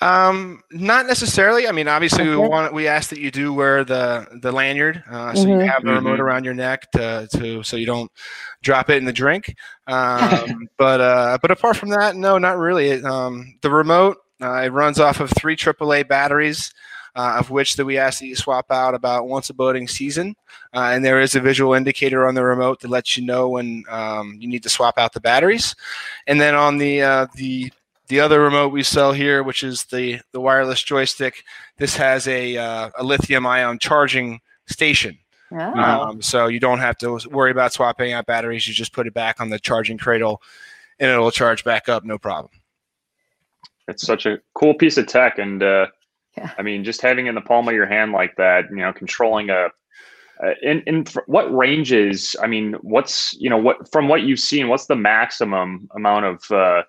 [0.00, 1.66] Um, not necessarily.
[1.66, 5.34] I mean, obviously, we want we ask that you do wear the the lanyard, uh,
[5.34, 5.66] so you Mhm.
[5.68, 6.22] have the remote Mhm.
[6.22, 8.10] around your neck to, to so you don't
[8.62, 9.56] drop it in the drink.
[9.88, 12.90] Um, but uh, but apart from that, no, not really.
[12.90, 16.72] It, um, the remote uh, it runs off of three AAA batteries.
[17.18, 20.36] Uh, of which that we ask that you swap out about once a boating season,
[20.72, 23.82] uh, and there is a visual indicator on the remote that lets you know when
[23.88, 25.74] um, you need to swap out the batteries.
[26.28, 27.72] And then on the uh, the
[28.06, 31.42] the other remote we sell here, which is the the wireless joystick,
[31.76, 35.18] this has a uh, a lithium ion charging station.
[35.50, 35.58] Oh.
[35.58, 38.68] Um, so you don't have to worry about swapping out batteries.
[38.68, 40.40] You just put it back on the charging cradle,
[41.00, 42.52] and it'll charge back up, no problem.
[43.88, 45.86] It's such a cool piece of tech, and uh,
[46.38, 46.50] Yeah.
[46.58, 49.50] I mean, just having in the palm of your hand like that, you know, controlling
[49.50, 49.68] a.
[50.40, 52.36] Uh, in in fr- what ranges?
[52.40, 54.68] I mean, what's you know what from what you've seen?
[54.68, 56.82] What's the maximum amount of uh,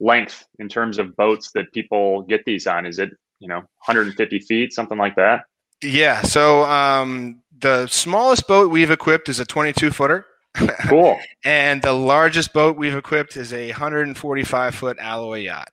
[0.00, 2.84] length in terms of boats that people get these on?
[2.84, 3.08] Is it
[3.38, 5.44] you know 150 feet, something like that?
[5.82, 6.20] Yeah.
[6.20, 10.26] So um, the smallest boat we've equipped is a 22 footer,
[10.88, 11.18] Cool.
[11.42, 15.70] and the largest boat we've equipped is a 145 foot alloy yacht.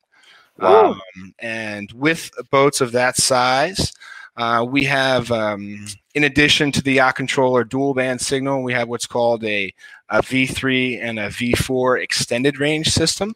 [0.60, 0.92] Wow.
[0.92, 3.94] Um, and with boats of that size,
[4.38, 8.88] uh, we have, um, in addition to the yacht controller dual band signal, we have
[8.88, 9.74] what's called a,
[10.10, 13.36] a V3 and a V4 extended range system,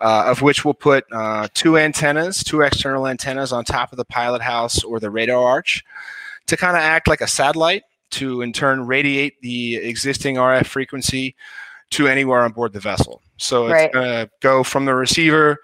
[0.00, 4.04] uh, of which we'll put uh, two antennas, two external antennas on top of the
[4.06, 5.84] pilot house or the radar arch
[6.46, 11.36] to kind of act like a satellite to in turn radiate the existing RF frequency
[11.90, 13.20] to anywhere on board the vessel.
[13.36, 13.92] So it's Right.
[13.92, 15.58] going to go from the receiver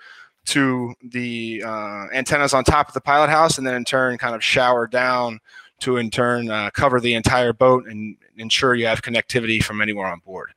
[0.47, 4.35] to the uh, antennas on top of the pilot house, and then in turn, kind
[4.35, 5.41] of shower down
[5.81, 10.07] to in turn uh, cover the entire boat and ensure you have connectivity from anywhere
[10.07, 10.53] on board.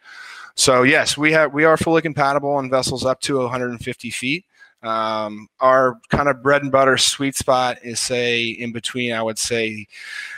[0.56, 4.46] So yes, we have we are fully compatible on vessels up to 150 feet.
[4.84, 9.40] Um, our kind of bread and butter sweet spot is say in between, I would
[9.40, 9.88] say,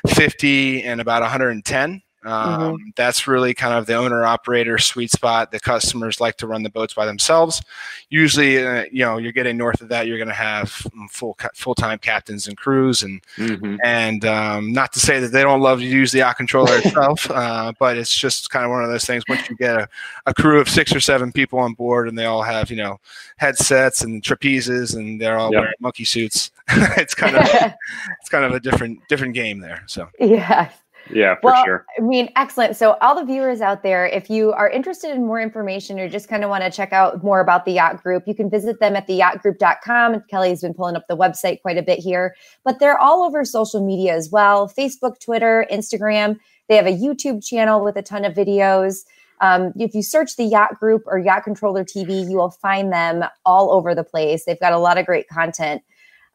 [0.07, 2.01] 50 and about 110.
[2.25, 5.51] Um, That's really kind of the owner operator sweet spot.
[5.51, 7.62] The customers like to run the boats by themselves.
[8.10, 10.69] Usually, uh, you know, you're getting north of that, you're going to have
[11.12, 15.41] full full time captains and crews, and hmm and um, not to say that they
[15.41, 18.84] don't love to use the yacht controller itself, uh, but it's just kind of one
[18.84, 19.23] of those things.
[19.29, 19.88] Once you get a,
[20.25, 22.99] a crew of six or seven people on board, and they all have you know
[23.38, 25.60] headsets and trapezes, and they're all Yep.
[25.62, 26.51] wearing monkey suits,
[26.97, 27.47] it's kind of
[28.19, 29.84] it's kind of a different different game there.
[29.88, 30.69] So yeah.
[31.12, 31.86] Yeah, for Well, sure.
[31.98, 32.76] I mean, excellent.
[32.76, 36.28] So, all the viewers out there, if you are interested in more information or just
[36.28, 38.95] kind of want to check out more about the Yacht Group, you can visit them
[38.95, 40.24] at theyachtgroup.com.
[40.30, 43.86] Kelly's been pulling up the website quite a bit here, but they're all over social
[43.86, 46.38] media as well Facebook, Twitter, Instagram.
[46.67, 49.06] They have a YouTube channel with a ton of videos.
[49.41, 53.24] Um, if you search the Yacht Group or Yacht Controller TV, you will find them
[53.45, 54.45] all over the place.
[54.45, 55.82] They've got a lot of great content.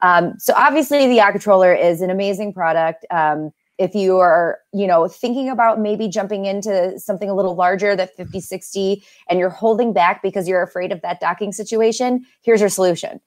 [0.00, 3.06] Um, so obviously, the Yacht Controller is an amazing product.
[3.10, 7.96] Um, if you are, you know, thinking about maybe jumping into something a little larger,
[7.96, 12.60] that 50, 60, and you're holding back because you're afraid of that docking situation, here's
[12.60, 13.20] your solution.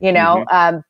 [0.00, 0.84] You know, um,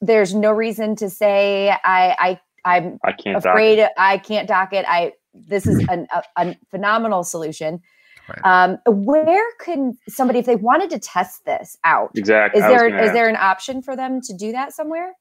[0.00, 4.84] there's no reason to say I, I, I'm I can't afraid I can't dock it.
[4.88, 7.82] I this is an, a, a phenomenal solution.
[8.28, 8.40] Right.
[8.44, 12.62] Um, where can somebody, if they wanted to test this out, Exactly.
[12.62, 13.12] is there is ask.
[13.12, 15.12] there an option for them to do that somewhere?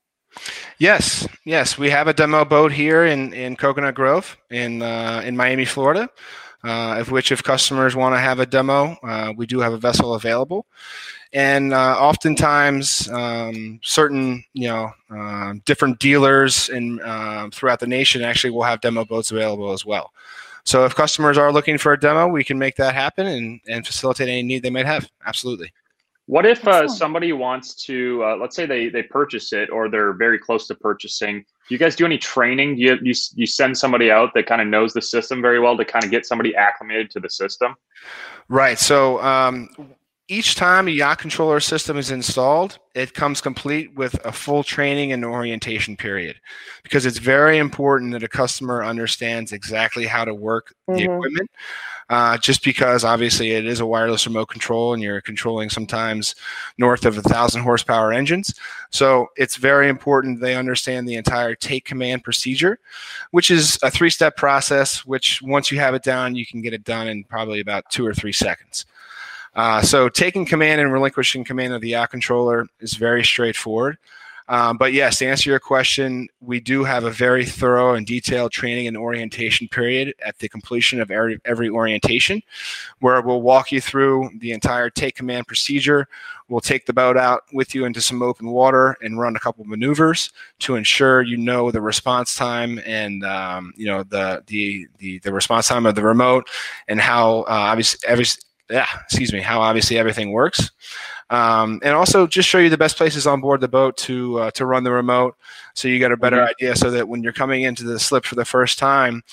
[0.79, 5.37] Yes, yes, we have a demo boat here in, in Coconut Grove in uh, in
[5.37, 6.09] Miami, Florida.
[6.65, 9.77] Uh, of which, if customers want to have a demo, uh, we do have a
[9.77, 10.65] vessel available.
[11.33, 18.21] And uh, oftentimes, um, certain you know um different dealers in um throughout the nation
[18.21, 20.13] actually will have demo boats available as well.
[20.63, 23.85] So, if customers are looking for a demo, we can make that happen and, and
[23.85, 25.09] facilitate any need they might have.
[25.25, 25.73] Absolutely.
[26.33, 30.13] What if uh, somebody wants to, uh, let's say they, they purchase it or they're
[30.13, 31.41] very close to purchasing?
[31.41, 32.75] Do you guys do any training?
[32.75, 35.77] Do you, you, you send somebody out that kind of knows the system very well
[35.77, 37.75] to kind of get somebody acclimated to the system?
[38.49, 38.79] Right.
[38.79, 39.69] So um,
[40.27, 45.11] each time a yacht controller system is installed, it comes complete with a full training
[45.11, 46.37] and orientation period
[46.81, 51.15] because it's very important that a customer understands exactly how to work the Mhm.
[51.15, 51.51] equipment.
[52.09, 56.35] Uh, just because obviously it is a wireless remote control and you're controlling sometimes
[56.77, 58.53] north of a thousand horsepower engines.
[58.89, 62.79] So it's very important they understand the entire take command procedure,
[63.31, 66.73] which is a three step process, which once you have it down, you can get
[66.73, 68.85] it done in probably about two or three seconds.
[69.55, 73.97] Uh, so taking command and relinquishing command of the yacht controller is very straightforward.
[74.47, 78.51] Um, but yes, to answer your question, we do have a very thorough and detailed
[78.51, 82.41] training and orientation period at the completion of every, every orientation,
[82.99, 86.07] where we'll walk you through the entire take command procedure.
[86.49, 89.63] We'll take the boat out with you into some open water and run a couple
[89.65, 95.19] maneuvers to ensure you know the response time and um, you know the, the the
[95.19, 96.49] the response time of the remote
[96.87, 98.25] and how uh, obviously every
[98.69, 100.71] yeah excuse me how obviously everything works
[101.33, 104.51] um, and also just show you the best places on board the boat to uh,
[104.51, 105.35] to run the remote,
[105.73, 106.49] so you get a better mm-hmm.
[106.49, 106.75] idea.
[106.75, 109.23] So that when you're coming into the slip for the first time,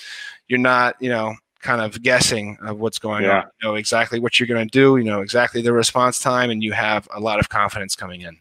[0.47, 3.41] you're not you know kind of guessing of what's going yeah.
[3.41, 3.43] on.
[3.61, 4.97] You know exactly what you're going to do.
[4.97, 8.37] You know exactly the response time, and you have a lot of confidence coming in.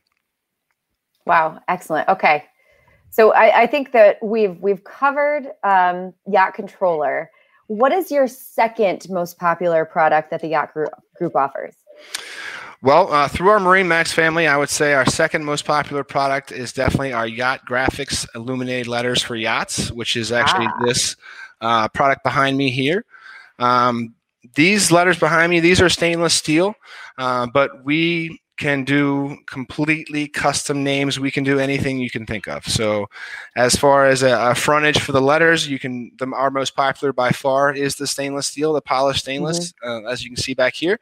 [1.26, 2.08] Wow, excellent.
[2.08, 2.44] Okay,
[3.10, 7.30] so I, I think that we've we've covered um, yacht controller.
[7.70, 11.76] What is your second most popular product that the yacht group, group offers?
[12.82, 16.72] Well, uh, through our MarineMax family, I would say our second most popular product is
[16.72, 20.84] definitely our Yacht Graphics Illuminated Letters for Yachts, which is actually ah.
[20.84, 21.14] this
[21.60, 23.04] uh, product behind me here.
[23.60, 24.16] Um,
[24.56, 26.74] these letters behind me, these are stainless steel,
[27.18, 31.18] uh, but we can do completely custom names.
[31.18, 32.64] We can do anything you can think of.
[32.64, 33.08] So,
[33.56, 36.12] as far as a, a frontage for the letters, you can.
[36.18, 40.06] The, our most popular by far is the stainless steel, the polished stainless, mm-hmm.
[40.06, 41.00] uh, as you can see back here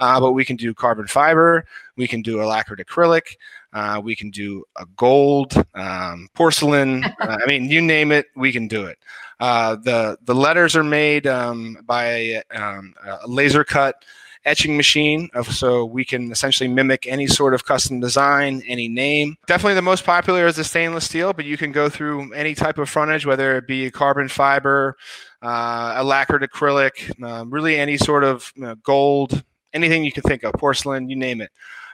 [0.00, 1.64] uh, but we can do carbon fiber,
[1.96, 3.36] we can do a lacquered acrylic,
[3.72, 7.04] uh, we can do a gold, um, porcelain.
[7.20, 8.98] uh, I mean, you name it, we can do it.
[9.40, 14.04] Uh, the the letters are made um, by um, a laser cut
[14.44, 19.74] etching machine so we can essentially mimic any sort of custom design any name definitely
[19.74, 22.88] the most popular is the stainless steel but you can go through any type of
[22.88, 24.96] frontage whether it be a carbon fiber
[25.42, 30.22] uh, a lacquered acrylic uh, really any sort of you know, gold anything you can
[30.22, 31.50] think of, porcelain, you name it.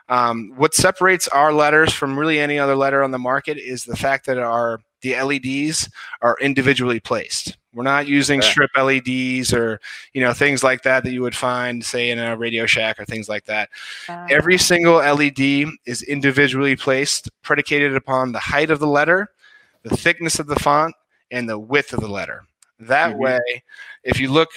[0.09, 3.97] Um, what separates our letters from really any other letter on the market is the
[3.97, 5.89] fact that our the LEDs
[6.23, 7.57] are individually placed.
[7.75, 9.81] We're not using strip LEDs or
[10.13, 13.05] you know things like that that you would find, say, in a Radio Shack or
[13.05, 13.69] things like that.
[14.09, 19.31] Uh, Every single LED is individually placed, predicated upon the height of the letter,
[19.83, 20.95] the thickness of the font,
[21.31, 22.45] and the width of the letter.
[22.81, 23.23] That mm-hmm.
[23.23, 23.65] way,
[24.05, 24.51] if you look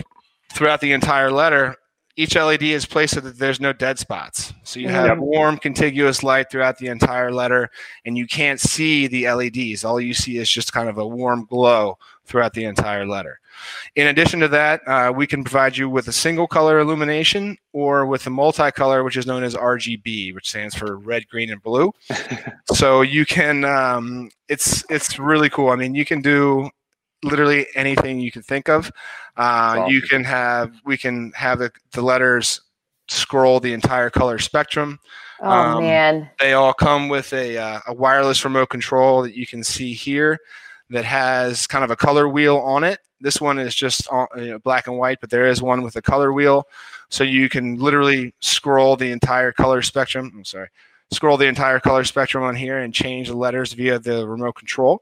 [0.53, 1.75] throughout the entire letter,
[2.17, 4.51] each LED is placed so that there's no dead spots.
[4.63, 5.17] So you have yep.
[5.19, 7.69] warm, contiguous light throughout the entire letter,
[8.05, 9.85] and you can't see the LEDs.
[9.85, 13.39] All you see is just kind of a warm glow throughout the entire letter.
[13.95, 18.05] In addition to that, uh, we can provide you with a single color illumination or
[18.07, 21.91] with a multicolor, which is known as RGB, which stands for red, green, and blue.
[22.73, 25.69] so you can, um, it's it's really cool.
[25.69, 26.69] I mean, you can do
[27.27, 28.91] literally anything you can think of.
[29.37, 29.41] Uh,
[29.79, 29.93] awesome.
[29.93, 32.61] You can have we can have the, the letters
[33.07, 34.99] scroll the entire color spectrum.
[35.41, 36.29] Oh um, man!
[36.39, 40.39] They all come with a uh, a wireless remote control that you can see here
[40.89, 42.99] that has kind of a color wheel on it.
[43.19, 45.95] This one is just on, you know, black and white, but there is one with
[45.95, 46.67] a color wheel,
[47.09, 50.31] so you can literally scroll the entire color spectrum.
[50.35, 50.69] I'm sorry,
[51.11, 55.01] scroll the entire color spectrum on here and change the letters via the remote control.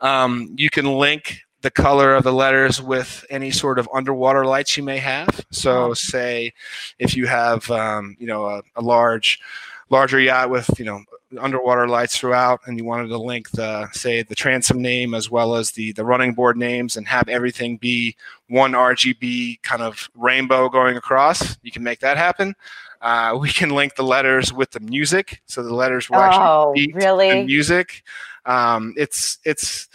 [0.00, 4.76] Um, you can link the color of the letters with any sort of underwater lights
[4.76, 5.46] you may have.
[5.50, 6.52] So, say
[6.98, 9.40] if you have, um, you know, a, a, large,
[9.88, 11.02] larger yacht with, you know,
[11.40, 15.56] underwater lights throughout, and you wanted to link the, say, the transom name as well
[15.56, 18.14] as the the running board names, and have everything be
[18.50, 22.54] one RGB kind of rainbow going across, you can make that happen.
[23.00, 26.72] Uh, we can link the letters with the music, so the letters will actually oh,
[26.74, 27.30] beat really?
[27.30, 28.02] the music.
[28.44, 29.88] Um, it's it's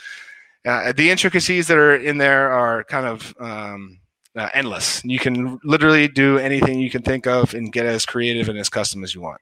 [0.69, 3.99] uh, the intricacies that are in there are kind of um,
[4.35, 5.03] uh, endless.
[5.03, 8.69] You can literally do anything you can think of and get as creative and as
[8.69, 9.41] custom as you want.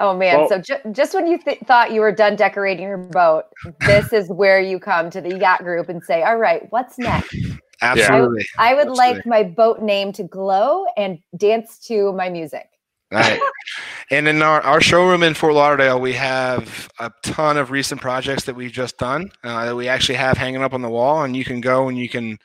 [0.00, 0.40] Oh man!
[0.40, 3.44] Well, so ju- just when you th- thought you were done decorating your boat,
[3.86, 7.36] this is where you come to the yacht group and say, "All right, what's next?"
[7.80, 8.44] Absolutely.
[8.58, 9.14] I, I would Absolutely.
[9.14, 12.68] like my boat name to glow and dance to my music.
[13.12, 13.38] Right.
[14.10, 18.44] and in our, our showroom in Fort Lauderdale, we have a ton of recent projects
[18.44, 21.36] that we've just done uh, that we actually have hanging up on the wall, and
[21.36, 22.38] you can go and you can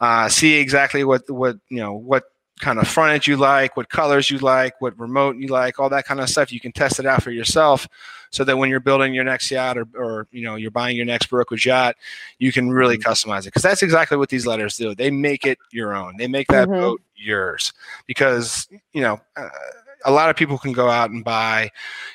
[0.00, 2.24] uh, see exactly what what you know what
[2.60, 6.06] kind of frontage you like, what colors you like, what remote you like, all that
[6.06, 6.50] kind of stuff.
[6.50, 7.86] You can test it out for yourself,
[8.30, 11.06] so that when you're building your next yacht or, or you know you're buying your
[11.06, 11.96] next Baroque yacht,
[12.38, 13.10] you can really mm-hmm.
[13.10, 14.94] customize it because that's exactly what these letters do.
[14.94, 16.16] They make it your own.
[16.18, 16.80] They make that mm-hmm.
[16.80, 17.72] boat yours
[18.06, 19.20] because you know.
[19.36, 19.48] Uh,
[20.06, 21.70] a lot of people can go out and buy,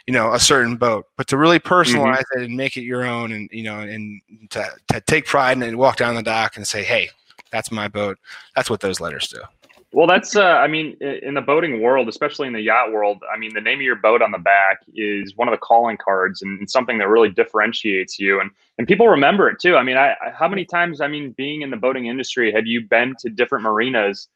[0.07, 2.41] you know, a certain boat, but to really personalize mm-hmm.
[2.41, 5.63] it and make it your own, and you know, and to, to take pride in
[5.63, 7.09] it and walk down the dock and say, "Hey,
[7.51, 8.17] that's my boat."
[8.55, 9.41] That's what those letters do.
[9.93, 13.37] Well, that's, uh, I mean, in the boating world, especially in the yacht world, I
[13.37, 16.41] mean, the name of your boat on the back is one of the calling cards
[16.41, 18.39] and, something that really differentiates you.
[18.39, 19.75] And, and people remember it too.
[19.75, 22.87] I mean, I, how many times, I mean, being in the boating industry, have you
[22.87, 24.29] been to different marinas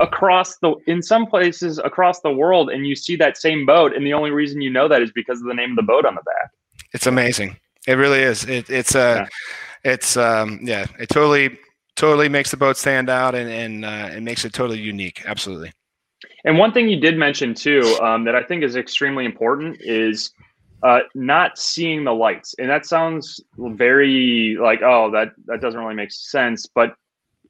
[0.00, 3.94] across the, in some places across the world and you see that same boat?
[3.94, 6.04] And the only reason you know that is because of the name of the boat
[6.04, 6.50] on the back.
[6.94, 7.56] It's amazing.
[7.86, 8.44] It really is.
[8.44, 9.26] It, it's, uh,
[9.84, 9.92] yeah.
[9.92, 11.58] it's, um, yeah, it totally,
[11.94, 15.22] totally makes the boat stand out and and uh, it makes it totally unique.
[15.26, 15.72] Absolutely.
[16.44, 20.32] And one thing you did mention too um, that I think is extremely important is
[20.82, 22.54] uh, not seeing the lights.
[22.58, 26.94] And that sounds very like oh that that doesn't really make sense, but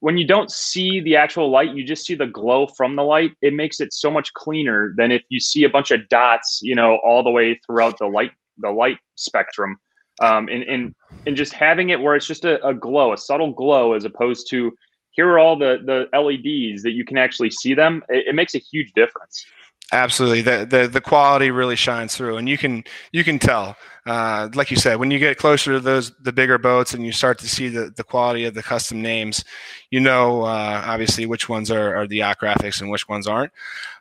[0.03, 3.31] when you don't see the actual light, you just see the glow from the light.
[3.41, 6.75] It makes it so much cleaner than if you see a bunch of dots, you
[6.75, 9.79] know, all the way throughout the light the light spectrum
[10.21, 10.95] um, and, and
[11.27, 14.51] and just having it where it's just a, a glow, a subtle glow, as opposed
[14.51, 14.73] to
[15.13, 18.03] here are all the the LEDs that you can actually see them.
[18.09, 19.47] It, it makes a huge difference.
[19.95, 22.83] Absolutely, the, the the quality really shines through, and you can
[23.13, 23.77] you can tell.
[24.07, 27.13] Uh, like you said, when you get closer to those the bigger boats and you
[27.13, 29.45] start to see the, the quality of the custom names,
[29.91, 33.53] you know uh, obviously which ones are, are the yacht graphics and which ones aren't.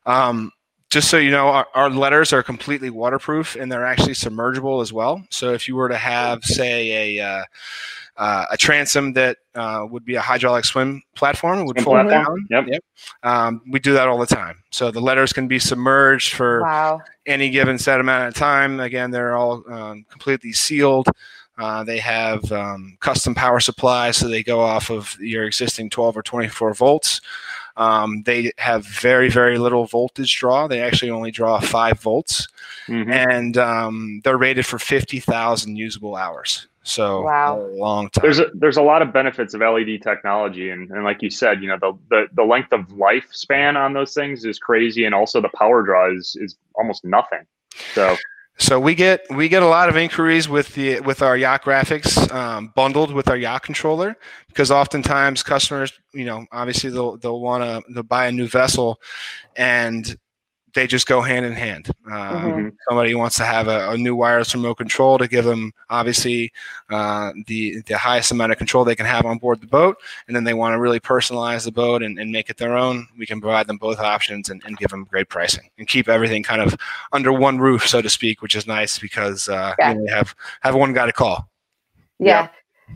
[0.05, 0.51] Um,
[0.91, 4.91] just so you know, our, our, letters are completely waterproof and they're actually submergible as
[4.91, 5.23] well.
[5.29, 7.43] So if you were to have, say, a uh,
[8.17, 12.45] uh, a transom that uh, would be a hydraulic swim platform would fold down.
[12.49, 12.65] Yep.
[12.67, 12.83] yep.
[13.23, 14.63] Um, we do that all the time.
[14.69, 17.01] So the letters can be submerged for wow.
[17.25, 18.81] any given set amount of time.
[18.81, 21.07] Again, they're all um, completely sealed.
[21.57, 26.17] Uh, they have um, custom power supplies, so they go off of your existing 12
[26.17, 27.21] or 24 volts.
[27.77, 30.67] Um, they have very, very little voltage draw.
[30.67, 32.47] They actually only draw five volts,
[32.87, 33.11] mm-hmm.
[33.11, 36.67] and um, they're rated for 50,000 usable hours.
[36.83, 37.59] So wow.
[37.59, 38.23] a long time.
[38.23, 41.61] There's a, there's a lot of benefits of LED technology, and, and like you said,
[41.61, 45.41] you know the, the the length of lifespan on those things is crazy, and also
[45.41, 47.45] the power draw is is almost nothing.
[47.93, 48.17] So
[48.57, 52.31] so we get we get a lot of inquiries with the with our yacht graphics
[52.31, 54.15] um, bundled with our yacht controller
[54.47, 59.01] because oftentimes customers, you know, obviously they'll they'll want to buy a new vessel,
[59.55, 60.15] and
[60.73, 61.89] they just go hand in hand.
[62.05, 62.69] Um, mm-hmm.
[62.87, 66.51] Somebody wants to have a, a, new wireless remote control to give them obviously
[66.89, 69.97] uh, the the highest amount of control they can have on board the boat,
[70.27, 73.07] and then they want to really personalize the boat and, and make it their own.
[73.17, 76.43] We can provide them both options and, and, give them great pricing and keep everything
[76.43, 76.75] kind of
[77.11, 79.93] under one roof, so to speak, which is nice because uh, yeah.
[79.93, 81.47] you know, have have one guy to call.
[82.19, 82.43] Yeah.
[82.43, 82.47] yeah.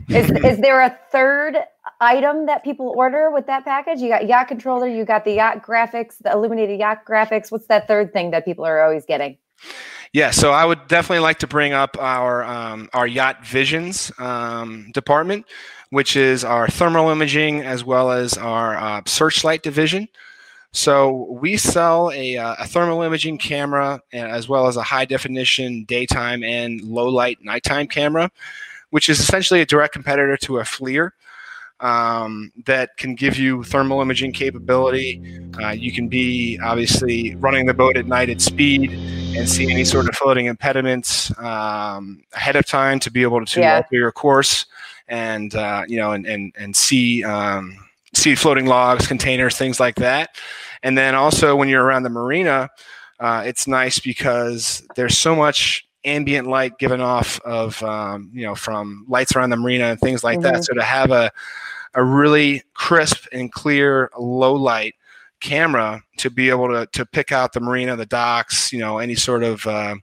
[0.08, 1.56] Is is there a third
[2.00, 4.00] item that people order with that package?
[4.00, 7.50] You got yacht controller, you got the yacht graphics, the illuminated yacht graphics.
[7.50, 9.38] What's that third thing that people are always getting?
[10.12, 14.90] Yeah, so I would definitely like to bring up our um, our yacht visions um,
[14.92, 15.46] department,
[15.90, 20.08] which is our thermal imaging as well as our uh, searchlight division.
[20.72, 25.84] So we sell a, uh, a, thermal imaging camera as well as a high definition
[25.84, 28.30] daytime and low light nighttime camera,
[28.90, 31.10] which is essentially a direct competitor to a FLIR
[31.80, 35.50] um, that can give you thermal imaging capability.
[35.62, 38.92] Uh, you can be obviously running the boat at night at speed
[39.36, 43.60] and see any sort of floating impediments um, ahead of time to be able to
[43.60, 43.76] yeah.
[43.76, 44.66] alter your course
[45.08, 47.76] and uh, you know and and and see um,
[48.14, 50.36] see floating logs, containers, things like that.
[50.82, 52.70] And then also when you're around the marina,
[53.20, 58.54] uh, it's nice because there's so much ambient light given off of um, you know
[58.54, 60.54] from lights around the marina and things like mm-hmm.
[60.54, 60.64] that.
[60.64, 61.30] So to have a
[61.94, 64.94] a really crisp and clear low light
[65.40, 69.14] camera to be able to, to pick out the marina, the docks, you know, any
[69.14, 69.96] sort of uh,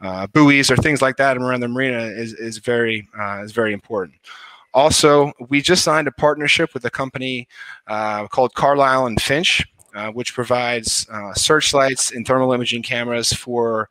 [0.00, 3.72] uh, buoys or things like that around the marina is, is very uh, is very
[3.72, 4.16] important.
[4.74, 7.48] Also, we just signed a partnership with a company
[7.86, 13.88] uh, called Carlisle and Finch, uh, which provides uh, searchlights and thermal imaging cameras for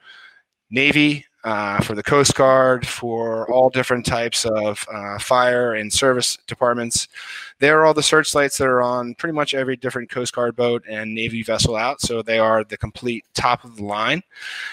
[0.70, 6.40] Navy, uh, for the Coast Guard, for all different types of uh, fire and service
[6.48, 7.08] departments.
[7.60, 10.84] They are all the searchlights that are on pretty much every different Coast Guard boat
[10.90, 12.02] and Navy vessel out.
[12.02, 14.24] So they are the complete top of the line.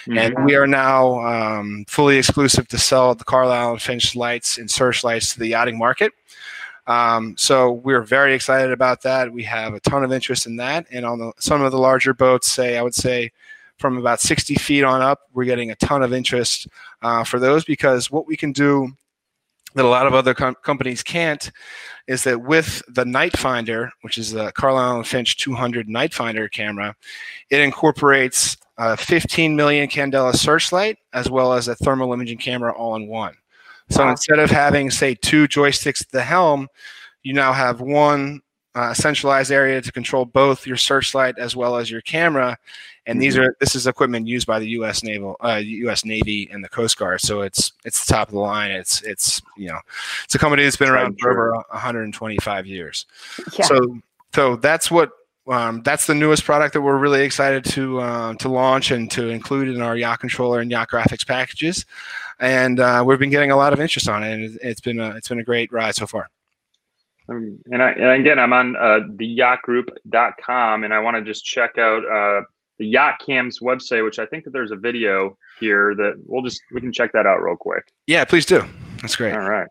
[0.07, 0.19] Mm-hmm.
[0.19, 4.71] And we are now um, fully exclusive to sell the Carlisle and Finch lights and
[4.71, 6.13] searchlights to the yachting market.
[6.87, 9.31] Um, so we're very excited about that.
[9.31, 10.87] We have a ton of interest in that.
[10.91, 13.31] And on the, some of the larger boats, say, I would say,
[13.83, 16.69] from about 60 feet on up, we're getting a ton of interest
[17.03, 18.89] uh, for those because what we can do
[19.75, 21.51] that a lot of other com- companies can't
[22.07, 26.49] is that with the Night Finder, which is the Carlisle and Finch 200 Night Finder
[26.49, 26.95] camera,
[27.51, 32.95] it incorporates a 15 million candela searchlight as well as a thermal imaging camera all
[32.95, 33.35] in one.
[33.91, 34.13] So wow.
[34.13, 36.69] instead of having, say, two joysticks at the helm,
[37.23, 38.43] you now have one
[38.75, 42.57] uh, centralized area to control both your searchlight as well as your camera.
[43.07, 43.45] And these Mm-hmm.
[43.45, 45.03] are this is equipment used by the U.S.
[45.03, 46.05] Naval, uh, U.S.
[46.05, 47.21] Navy, and the Coast Guard.
[47.21, 48.71] So it's it's the top of the line.
[48.71, 49.79] It's it's you know
[50.25, 53.07] it's a company that's been around for over 125 years.
[53.59, 53.65] Yeah.
[53.67, 53.99] So
[54.35, 55.11] so that's what
[55.49, 59.31] um, that's the newest product that we're really excited to uh, to launch and to
[59.31, 61.85] include in our yacht controller and yacht graphics packages.
[62.39, 65.01] And uh, we've been getting a lot of interest on it, and it- it's been
[65.01, 66.29] a, it's been a great ride so far.
[67.29, 71.45] Um, and, I, and again, I'm on uh, the yachtgroup.com and I want to just
[71.45, 72.43] check out uh,
[72.83, 76.61] the Yacht Cams website, which I think that there's a video here that we'll just,
[76.73, 77.93] we can check that out real quick.
[78.09, 78.65] Yeah, please do.
[79.01, 79.35] That's great.
[79.35, 79.69] All right.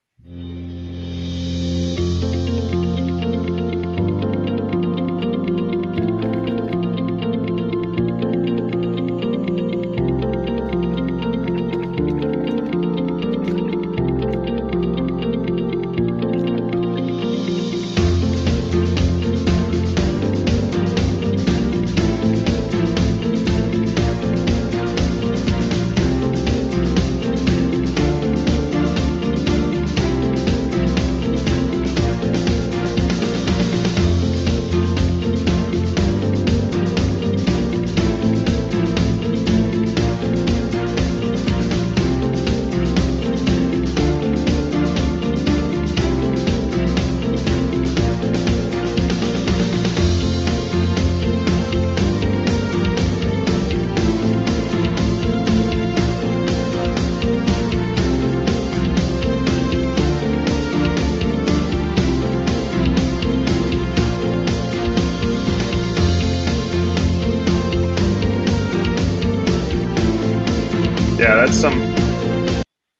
[71.42, 71.80] That's some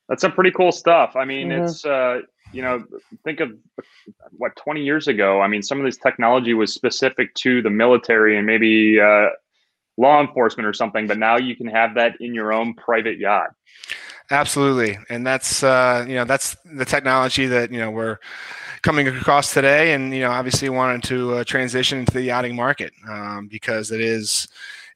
[0.10, 1.16] that's some pretty cool stuff.
[1.16, 1.62] I mean, Mhm.
[1.62, 2.22] it's uh,
[2.52, 2.84] you know,
[3.24, 3.52] think of
[4.32, 5.40] what 20 years ago.
[5.40, 9.28] I mean, some of this technology was specific to the military and maybe uh,
[9.98, 13.52] law enforcement or something, but now you can have that in your own private yacht.
[14.32, 18.18] Absolutely, and that's uh, you know that's the technology that you know we're
[18.82, 22.92] coming across today, and you know obviously wanted to uh, transition into the yachting market
[23.08, 24.48] um, because it is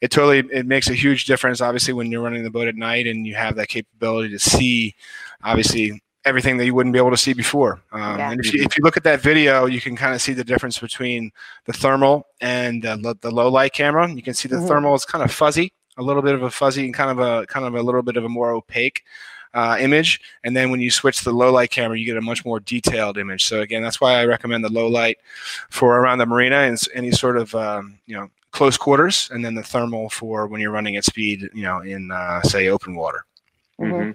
[0.01, 1.61] it totally it makes a huge difference.
[1.61, 4.95] Obviously, when you're running the boat at night and you have that capability to see,
[5.43, 7.79] obviously everything that you wouldn't be able to see before.
[7.91, 8.31] Um, Yeah.
[8.31, 10.43] And if you, if you look at that video, you can kind of see the
[10.43, 11.31] difference between
[11.65, 14.11] the thermal and uh, lo- the low light camera.
[14.11, 14.67] You can see the Mhm.
[14.67, 17.45] thermal is kind of fuzzy, a little bit of a fuzzy and kind of a
[17.45, 19.03] kind of a little bit of a more opaque
[19.53, 20.19] uh, image.
[20.43, 23.17] And then when you switch the low light camera, you get a much more detailed
[23.17, 23.45] image.
[23.45, 25.17] So again, that's why I recommend the low light
[25.69, 29.53] for around the marina and any sort of um, you know close quarters, and then
[29.53, 33.25] the thermal for when you're running at speed, you know, in uh, say open water.
[33.79, 33.91] Mhm.
[33.91, 34.11] Mhm.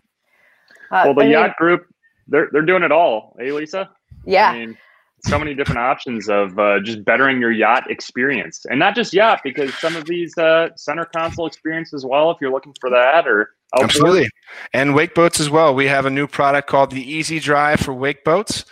[0.91, 1.87] Uh, Well, the I mean, yacht group,
[2.27, 3.91] they're they're doing it all, eh, Lisa?
[4.25, 4.51] yeah.
[4.51, 4.79] I mean,
[5.27, 9.41] so many different options of uh, just bettering your yacht experience, and not just yacht,
[9.45, 12.31] because some of these uh, center console experience as well.
[12.31, 13.91] If you're looking for that, or outboard.
[13.91, 14.29] Absolutely.
[14.73, 15.75] And wake boats as well.
[15.75, 18.65] We have a new product called the Easy Drive for wake boats,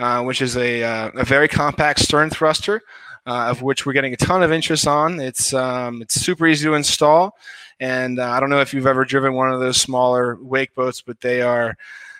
[0.00, 2.80] uh, which is a, uh, a very compact stern thruster,
[3.26, 5.20] uh, of which we're getting a ton of interest on.
[5.20, 7.36] It's um, it's super easy to install,
[7.80, 11.02] and uh, I don't know if you've ever driven one of those smaller wake boats,
[11.02, 11.76] but they are.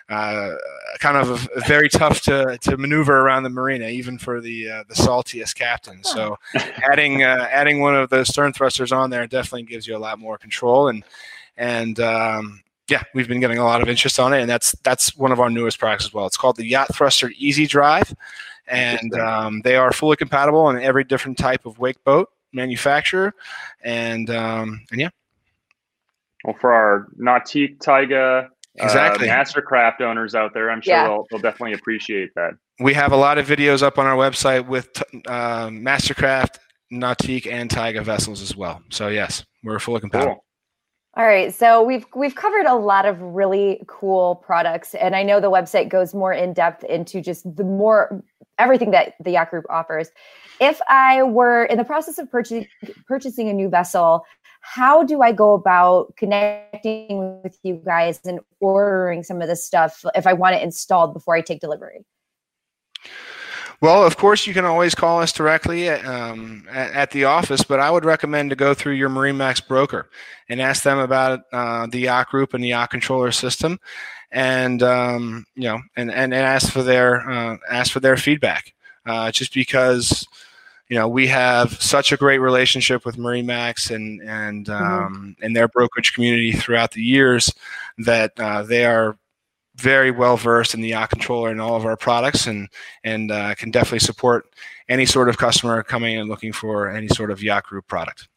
[0.09, 0.55] Uh,
[1.01, 4.95] kind of very tough to, to maneuver around the marina, even for the uh, the
[4.95, 6.01] saltiest captain.
[6.01, 6.37] So,
[6.89, 10.17] adding uh, adding one of those stern thrusters on there definitely gives you a lot
[10.17, 11.03] more control and
[11.57, 15.15] and um, yeah, we've been getting a lot of interest on it, and that's that's
[15.17, 16.25] one of our newest products as well.
[16.25, 18.15] It's called the Yacht Thruster Easy Drive,
[18.67, 23.33] and um, they are fully compatible on every different type of wake boat manufacturer,
[23.83, 25.09] and um, and yeah,
[26.43, 28.47] Well, for our Nautique Tige
[28.79, 29.27] Exactly.
[29.29, 31.03] uh, Mastercraft owners out there, I'm sure Yeah.
[31.07, 32.51] they'll, they'll definitely appreciate that.
[32.79, 36.57] we have a lot of videos up on our website with uh, Mastercraft,
[36.93, 38.81] Nautique, and Tige vessels as well.
[38.89, 40.35] So yes, we're fully compatible.
[40.35, 40.43] Cool.
[41.15, 45.39] All right, so we've we've covered a lot of really cool products, and I know
[45.39, 48.23] the website goes more in depth into just the more
[48.57, 50.09] everything that the yacht group offers.
[50.59, 52.67] If I were in the process of purchasing
[53.07, 54.25] purchasing a new vessel,
[54.61, 60.03] how do I go about connecting with you guys and ordering some of this stuff
[60.15, 62.05] if I want it installed before I take delivery?
[63.79, 67.79] Well, of course, you can always call us directly at, um, at, the office, but
[67.79, 70.09] I would recommend to go through your MarineMax broker
[70.49, 73.79] and ask them about uh, the yacht group and the yacht controller system,
[74.31, 78.73] and um, you know, and, and, and ask for their uh, ask for their feedback.
[79.05, 80.27] Uh, just because
[80.89, 85.67] you know we have such a great relationship with MarineMax and and um, and their
[85.67, 87.53] brokerage community throughout the years
[87.99, 89.17] that uh, they are
[89.75, 92.67] very well versed in the yacht controller and all of our products, and
[93.03, 94.45] and uh, can definitely support
[94.89, 98.27] any sort of customer coming and looking for any sort of yacht group product.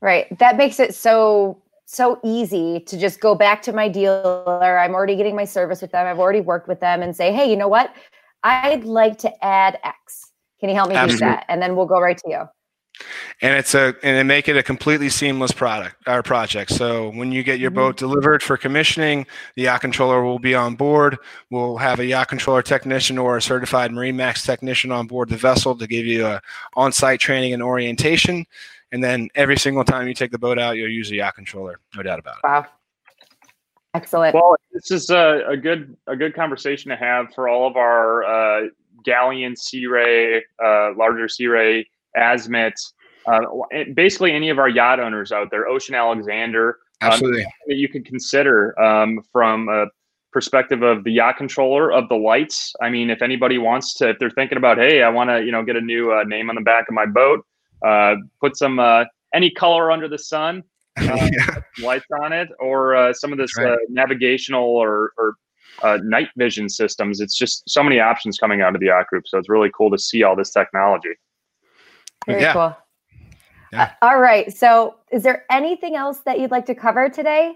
[0.00, 0.36] Right.
[0.38, 4.78] That makes it so so easy to just go back to my dealer.
[4.78, 6.06] I'm already getting my service with them.
[6.06, 7.94] I've already worked with them and say, hey, you know what?
[8.42, 10.32] I'd like to add X.
[10.60, 11.26] Can you help me Absolutely.
[11.26, 11.44] do that?
[11.48, 12.48] And then we'll go right to you
[13.40, 17.32] and it's a and it make it a completely seamless product our project so when
[17.32, 17.80] you get your mm-hmm.
[17.80, 19.26] boat delivered for commissioning
[19.56, 21.16] the yacht controller will be on board
[21.50, 25.76] we'll have a yacht controller technician or a certified MarineMax technician on board the vessel
[25.76, 26.40] to give you a
[26.74, 28.46] on-site training and orientation
[28.92, 31.80] and then every single time you take the boat out you'll use a yacht controller
[31.96, 32.46] no doubt about it.
[32.46, 32.66] Wow.
[33.94, 34.34] Excellent.
[34.34, 38.24] Well this is a, a good a good conversation to have for all of our
[38.24, 38.68] uh,
[39.06, 41.86] Galeon sea ray uh, larger sea ray
[42.16, 42.74] Azimut,
[43.26, 43.40] uh,
[43.94, 47.44] basically any of our yacht owners out there, Ocean Alexander, um, absolutely.
[47.44, 49.86] um, that you could consider um, from a
[50.32, 52.74] perspective of the yacht controller of the lights.
[52.80, 55.52] I mean, if anybody wants to, if they're thinking about, hey, I want to, you
[55.52, 57.44] know, get a new uh, name on the back of my boat,
[58.40, 59.04] put some uh,
[59.34, 60.62] any color under the sun.
[60.98, 61.56] Uh, yeah.
[61.82, 63.78] lights on it, or uh, some of this right.
[63.88, 65.36] navigational or, or
[66.02, 67.18] night vision systems.
[67.18, 69.26] It's just so many options coming out of the yacht group.
[69.26, 71.14] So it's really cool to see all this technology.
[72.26, 72.52] Very yeah.
[72.52, 72.76] cool.
[73.72, 73.82] Yeah.
[74.02, 74.52] Uh, all right.
[74.52, 77.54] So, is there anything else that you'd like to cover today?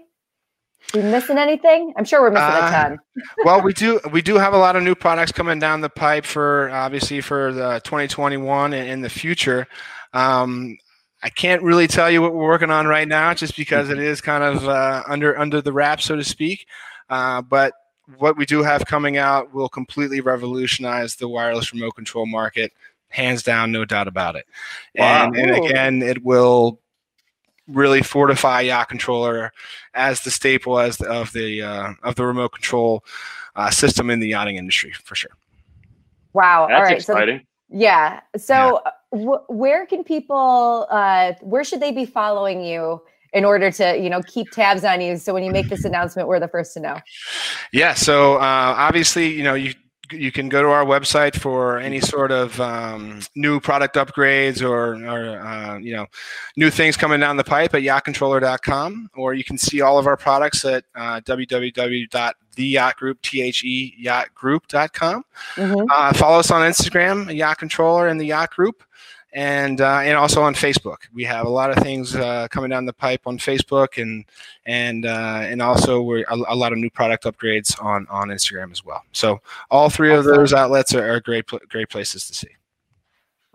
[0.93, 1.93] Are we missing anything?
[1.97, 2.99] I'm sure we're missing uh, a ton.
[3.45, 6.25] well, we do we do have a lot of new products coming down the pipe
[6.25, 9.67] for obviously for the 2021 and in the future.
[10.13, 10.77] Um,
[11.23, 14.21] I can't really tell you what we're working on right now, just because it is
[14.21, 16.67] kind of uh, under under the wrap, so to speak.
[17.09, 17.73] Uh, but
[18.17, 22.71] what we do have coming out will completely revolutionize the wireless remote control market
[23.09, 24.45] hands down, no doubt about it.
[24.95, 25.25] Wow.
[25.25, 26.79] And, and again, it will
[27.67, 29.51] really fortify yacht controller
[29.93, 33.03] as the staple as the, of the uh, of the remote control
[33.55, 35.31] uh, system in the yachting industry for sure.
[36.33, 36.67] Wow!
[36.67, 37.39] That's All right, exciting.
[37.39, 38.19] So, yeah.
[38.37, 38.91] So, yeah.
[39.11, 40.87] W- where can people?
[40.89, 43.01] Uh, where should they be following you?
[43.33, 46.29] in order to you know keep tabs on you so when you make this announcement
[46.29, 46.97] we're the first to know
[47.73, 49.73] yeah so uh, obviously you know you
[50.11, 54.95] you can go to our website for any sort of um, new product upgrades or,
[55.05, 56.05] or uh, you know
[56.55, 60.17] new things coming down the pipe at yachtcontroller.com or you can see all of our
[60.17, 62.35] products at uh, www.theyachtgroup
[63.31, 65.23] the yachtgroup.com
[65.55, 65.85] mm-hmm.
[65.91, 68.83] uh, follow us on instagram yacht controller and the yacht group
[69.33, 70.97] and uh, and also on Facebook.
[71.13, 74.25] We have a lot of things uh, coming down the pipe on Facebook, and
[74.65, 78.71] and uh, and also we're a, a, lot of new product upgrades on on Instagram
[78.71, 79.03] as well.
[79.11, 82.49] So all three of those outlets are, are great great places to see.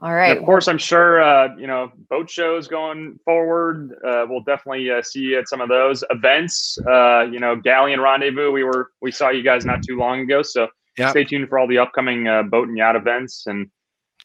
[0.00, 0.30] All right.
[0.30, 3.92] And of course, I'm sure uh, you know boat shows going forward.
[4.04, 6.76] Uh, we'll definitely uh, see you at some of those events.
[6.86, 8.52] you know, Galeon Rendezvous.
[8.52, 10.68] We were we saw you guys not too long ago, so
[10.98, 11.10] yep.
[11.10, 13.70] stay tuned for all the upcoming boat and yacht events and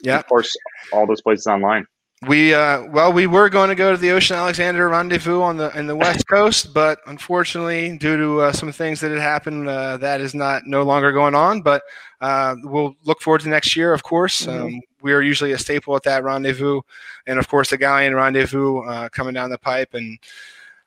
[0.01, 0.19] yeah.
[0.19, 0.55] Of course,
[0.91, 1.85] all those places online.
[2.27, 5.77] We uh, well, we were going to go to the Ocean Alexander Rendezvous on the
[5.77, 9.97] in the West Coast, but unfortunately, due to uh, some things that had happened, uh,
[9.97, 11.61] that is not no longer going on.
[11.61, 11.83] But
[12.19, 14.47] uh, we'll look forward to next year, of course.
[14.47, 14.65] Mm-hmm.
[14.65, 16.81] Um, we are usually a staple at that rendezvous,
[17.27, 20.17] and of course, the Galeon Rendezvous uh, coming down the pipe, and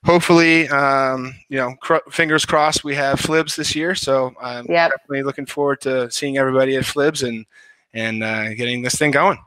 [0.05, 3.95] hopefully, um, you know, cr- fingers crossed, we have Flibs this year.
[3.95, 4.91] So I'm yep.
[4.91, 7.47] definitely looking forward to seeing everybody at Flibs and
[7.95, 9.39] and uh, getting this thing going.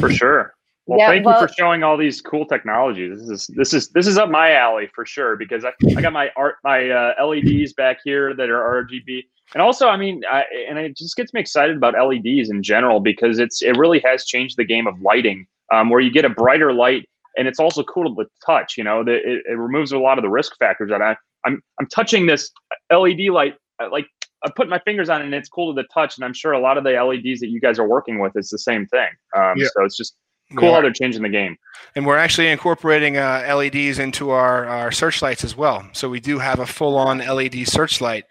[0.00, 0.54] For sure.
[0.86, 3.18] Well, yeah, thank well, you for showing all these cool technologies.
[3.18, 6.12] This is this is this is up my alley for sure because I, I got
[6.12, 10.44] my art my uh, LEDs back here that are RGB, and also I mean, I,
[10.68, 14.24] and it just gets me excited about LEDs in general because it's it really has
[14.24, 17.82] changed the game of lighting, um, where you get a brighter light and it's also
[17.84, 18.76] cool to touch.
[18.76, 21.62] You know, the, it, it removes a lot of the risk factors that I I'm
[21.80, 22.50] I'm touching this
[22.90, 24.06] LED light uh, like
[24.44, 26.16] I put my fingers on it and it's cool to the touch.
[26.16, 28.48] And I'm sure a lot of the LEDs that you guys are working with is
[28.48, 29.08] the same thing.
[29.36, 29.66] Um, yeah.
[29.74, 30.16] So it's just
[30.56, 31.56] cool how they're changing the game.
[31.94, 35.86] And we're actually incorporating uh, LEDs into our, our searchlights as well.
[35.92, 38.24] So we do have a full on LED searchlight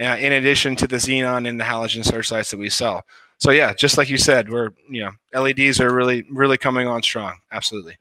[0.00, 3.04] uh, in addition to the xenon and the halogen searchlights that we sell.
[3.38, 7.02] So yeah, just like you said, we're you know LEDs are really really coming on
[7.02, 7.38] strong.
[7.50, 7.96] Absolutely.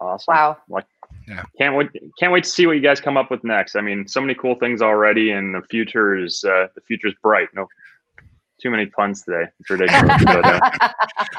[0.00, 0.34] Awesome.
[0.34, 0.58] Wow.
[0.68, 0.86] Like
[1.26, 1.42] yeah.
[1.58, 1.88] Can't wait!
[2.18, 3.76] Can't wait to see what you guys come up with next.
[3.76, 7.14] I mean, so many cool things already, and the future is uh, the future is
[7.22, 7.48] bright.
[7.54, 7.66] No,
[8.60, 9.44] too many puns today.
[9.60, 10.22] It's ridiculous.
[10.24, 10.60] but, uh,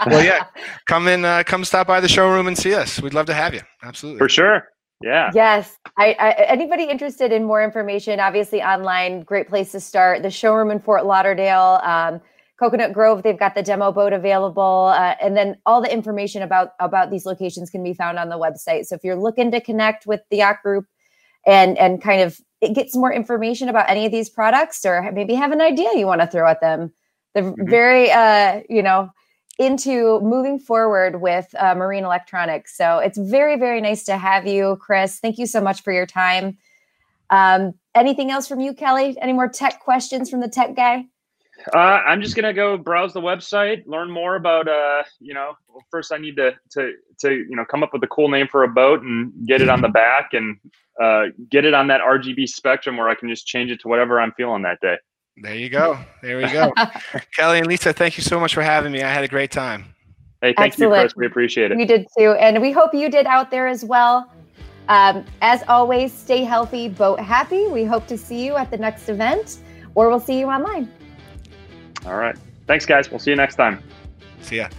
[0.07, 0.45] well, yeah,
[0.87, 3.01] come in, uh, come stop by the showroom and see us.
[3.01, 3.61] We'd love to have you.
[3.83, 4.69] Absolutely, for sure.
[5.03, 5.31] Yeah.
[5.33, 5.77] Yes.
[5.97, 10.23] I, I, anybody interested in more information, obviously online, great place to start.
[10.23, 11.81] The showroom in Fort Lauderdale.
[11.83, 12.21] Um,
[12.59, 16.69] Coconut Grove, they've got the demo boat available, uh, and then all the information about
[16.79, 18.85] about these locations can be found on the website.
[18.85, 20.85] So if you're looking to connect with the yacht group
[21.45, 22.39] and and kind of
[22.73, 26.05] get some more information about any of these products or maybe have an idea you
[26.05, 26.93] want to throw at them.
[27.33, 27.69] They're mm-hmm.
[27.69, 29.09] very, uh, you know,
[29.59, 32.77] into moving forward with uh, marine electronics.
[32.77, 35.19] So it's very, very nice to have you, Chris.
[35.19, 36.57] Thank you so much for your time.
[37.29, 39.17] Um, anything else from you, Kelly?
[39.21, 41.05] Any more tech questions from the tech guy?
[41.73, 44.67] Uh, I'm just gonna go browse the website, learn more about.
[44.67, 45.53] Uh, you know,
[45.91, 48.63] first I need to to to you know come up with a cool name for
[48.63, 50.57] a boat and get it on the back and
[51.01, 54.19] uh, get it on that RGB spectrum where I can just change it to whatever
[54.19, 54.97] I'm feeling that day.
[55.37, 55.97] There you go.
[56.21, 56.71] There we go.
[57.35, 59.01] Kelly and Lisa, thank you so much for having me.
[59.01, 59.85] I had a great time.
[60.41, 60.93] Hey, thank Excellent.
[60.93, 61.15] you, Chris.
[61.15, 61.77] We appreciate it.
[61.77, 64.31] We did too, and we hope you did out there as well.
[64.89, 67.67] Um, as always, stay healthy, boat happy.
[67.67, 69.59] We hope to see you at the next event,
[69.95, 70.91] or we'll see you online.
[72.05, 72.35] All right.
[72.67, 73.09] Thanks, guys.
[73.09, 73.81] We'll see you next time.
[74.41, 74.69] See ya.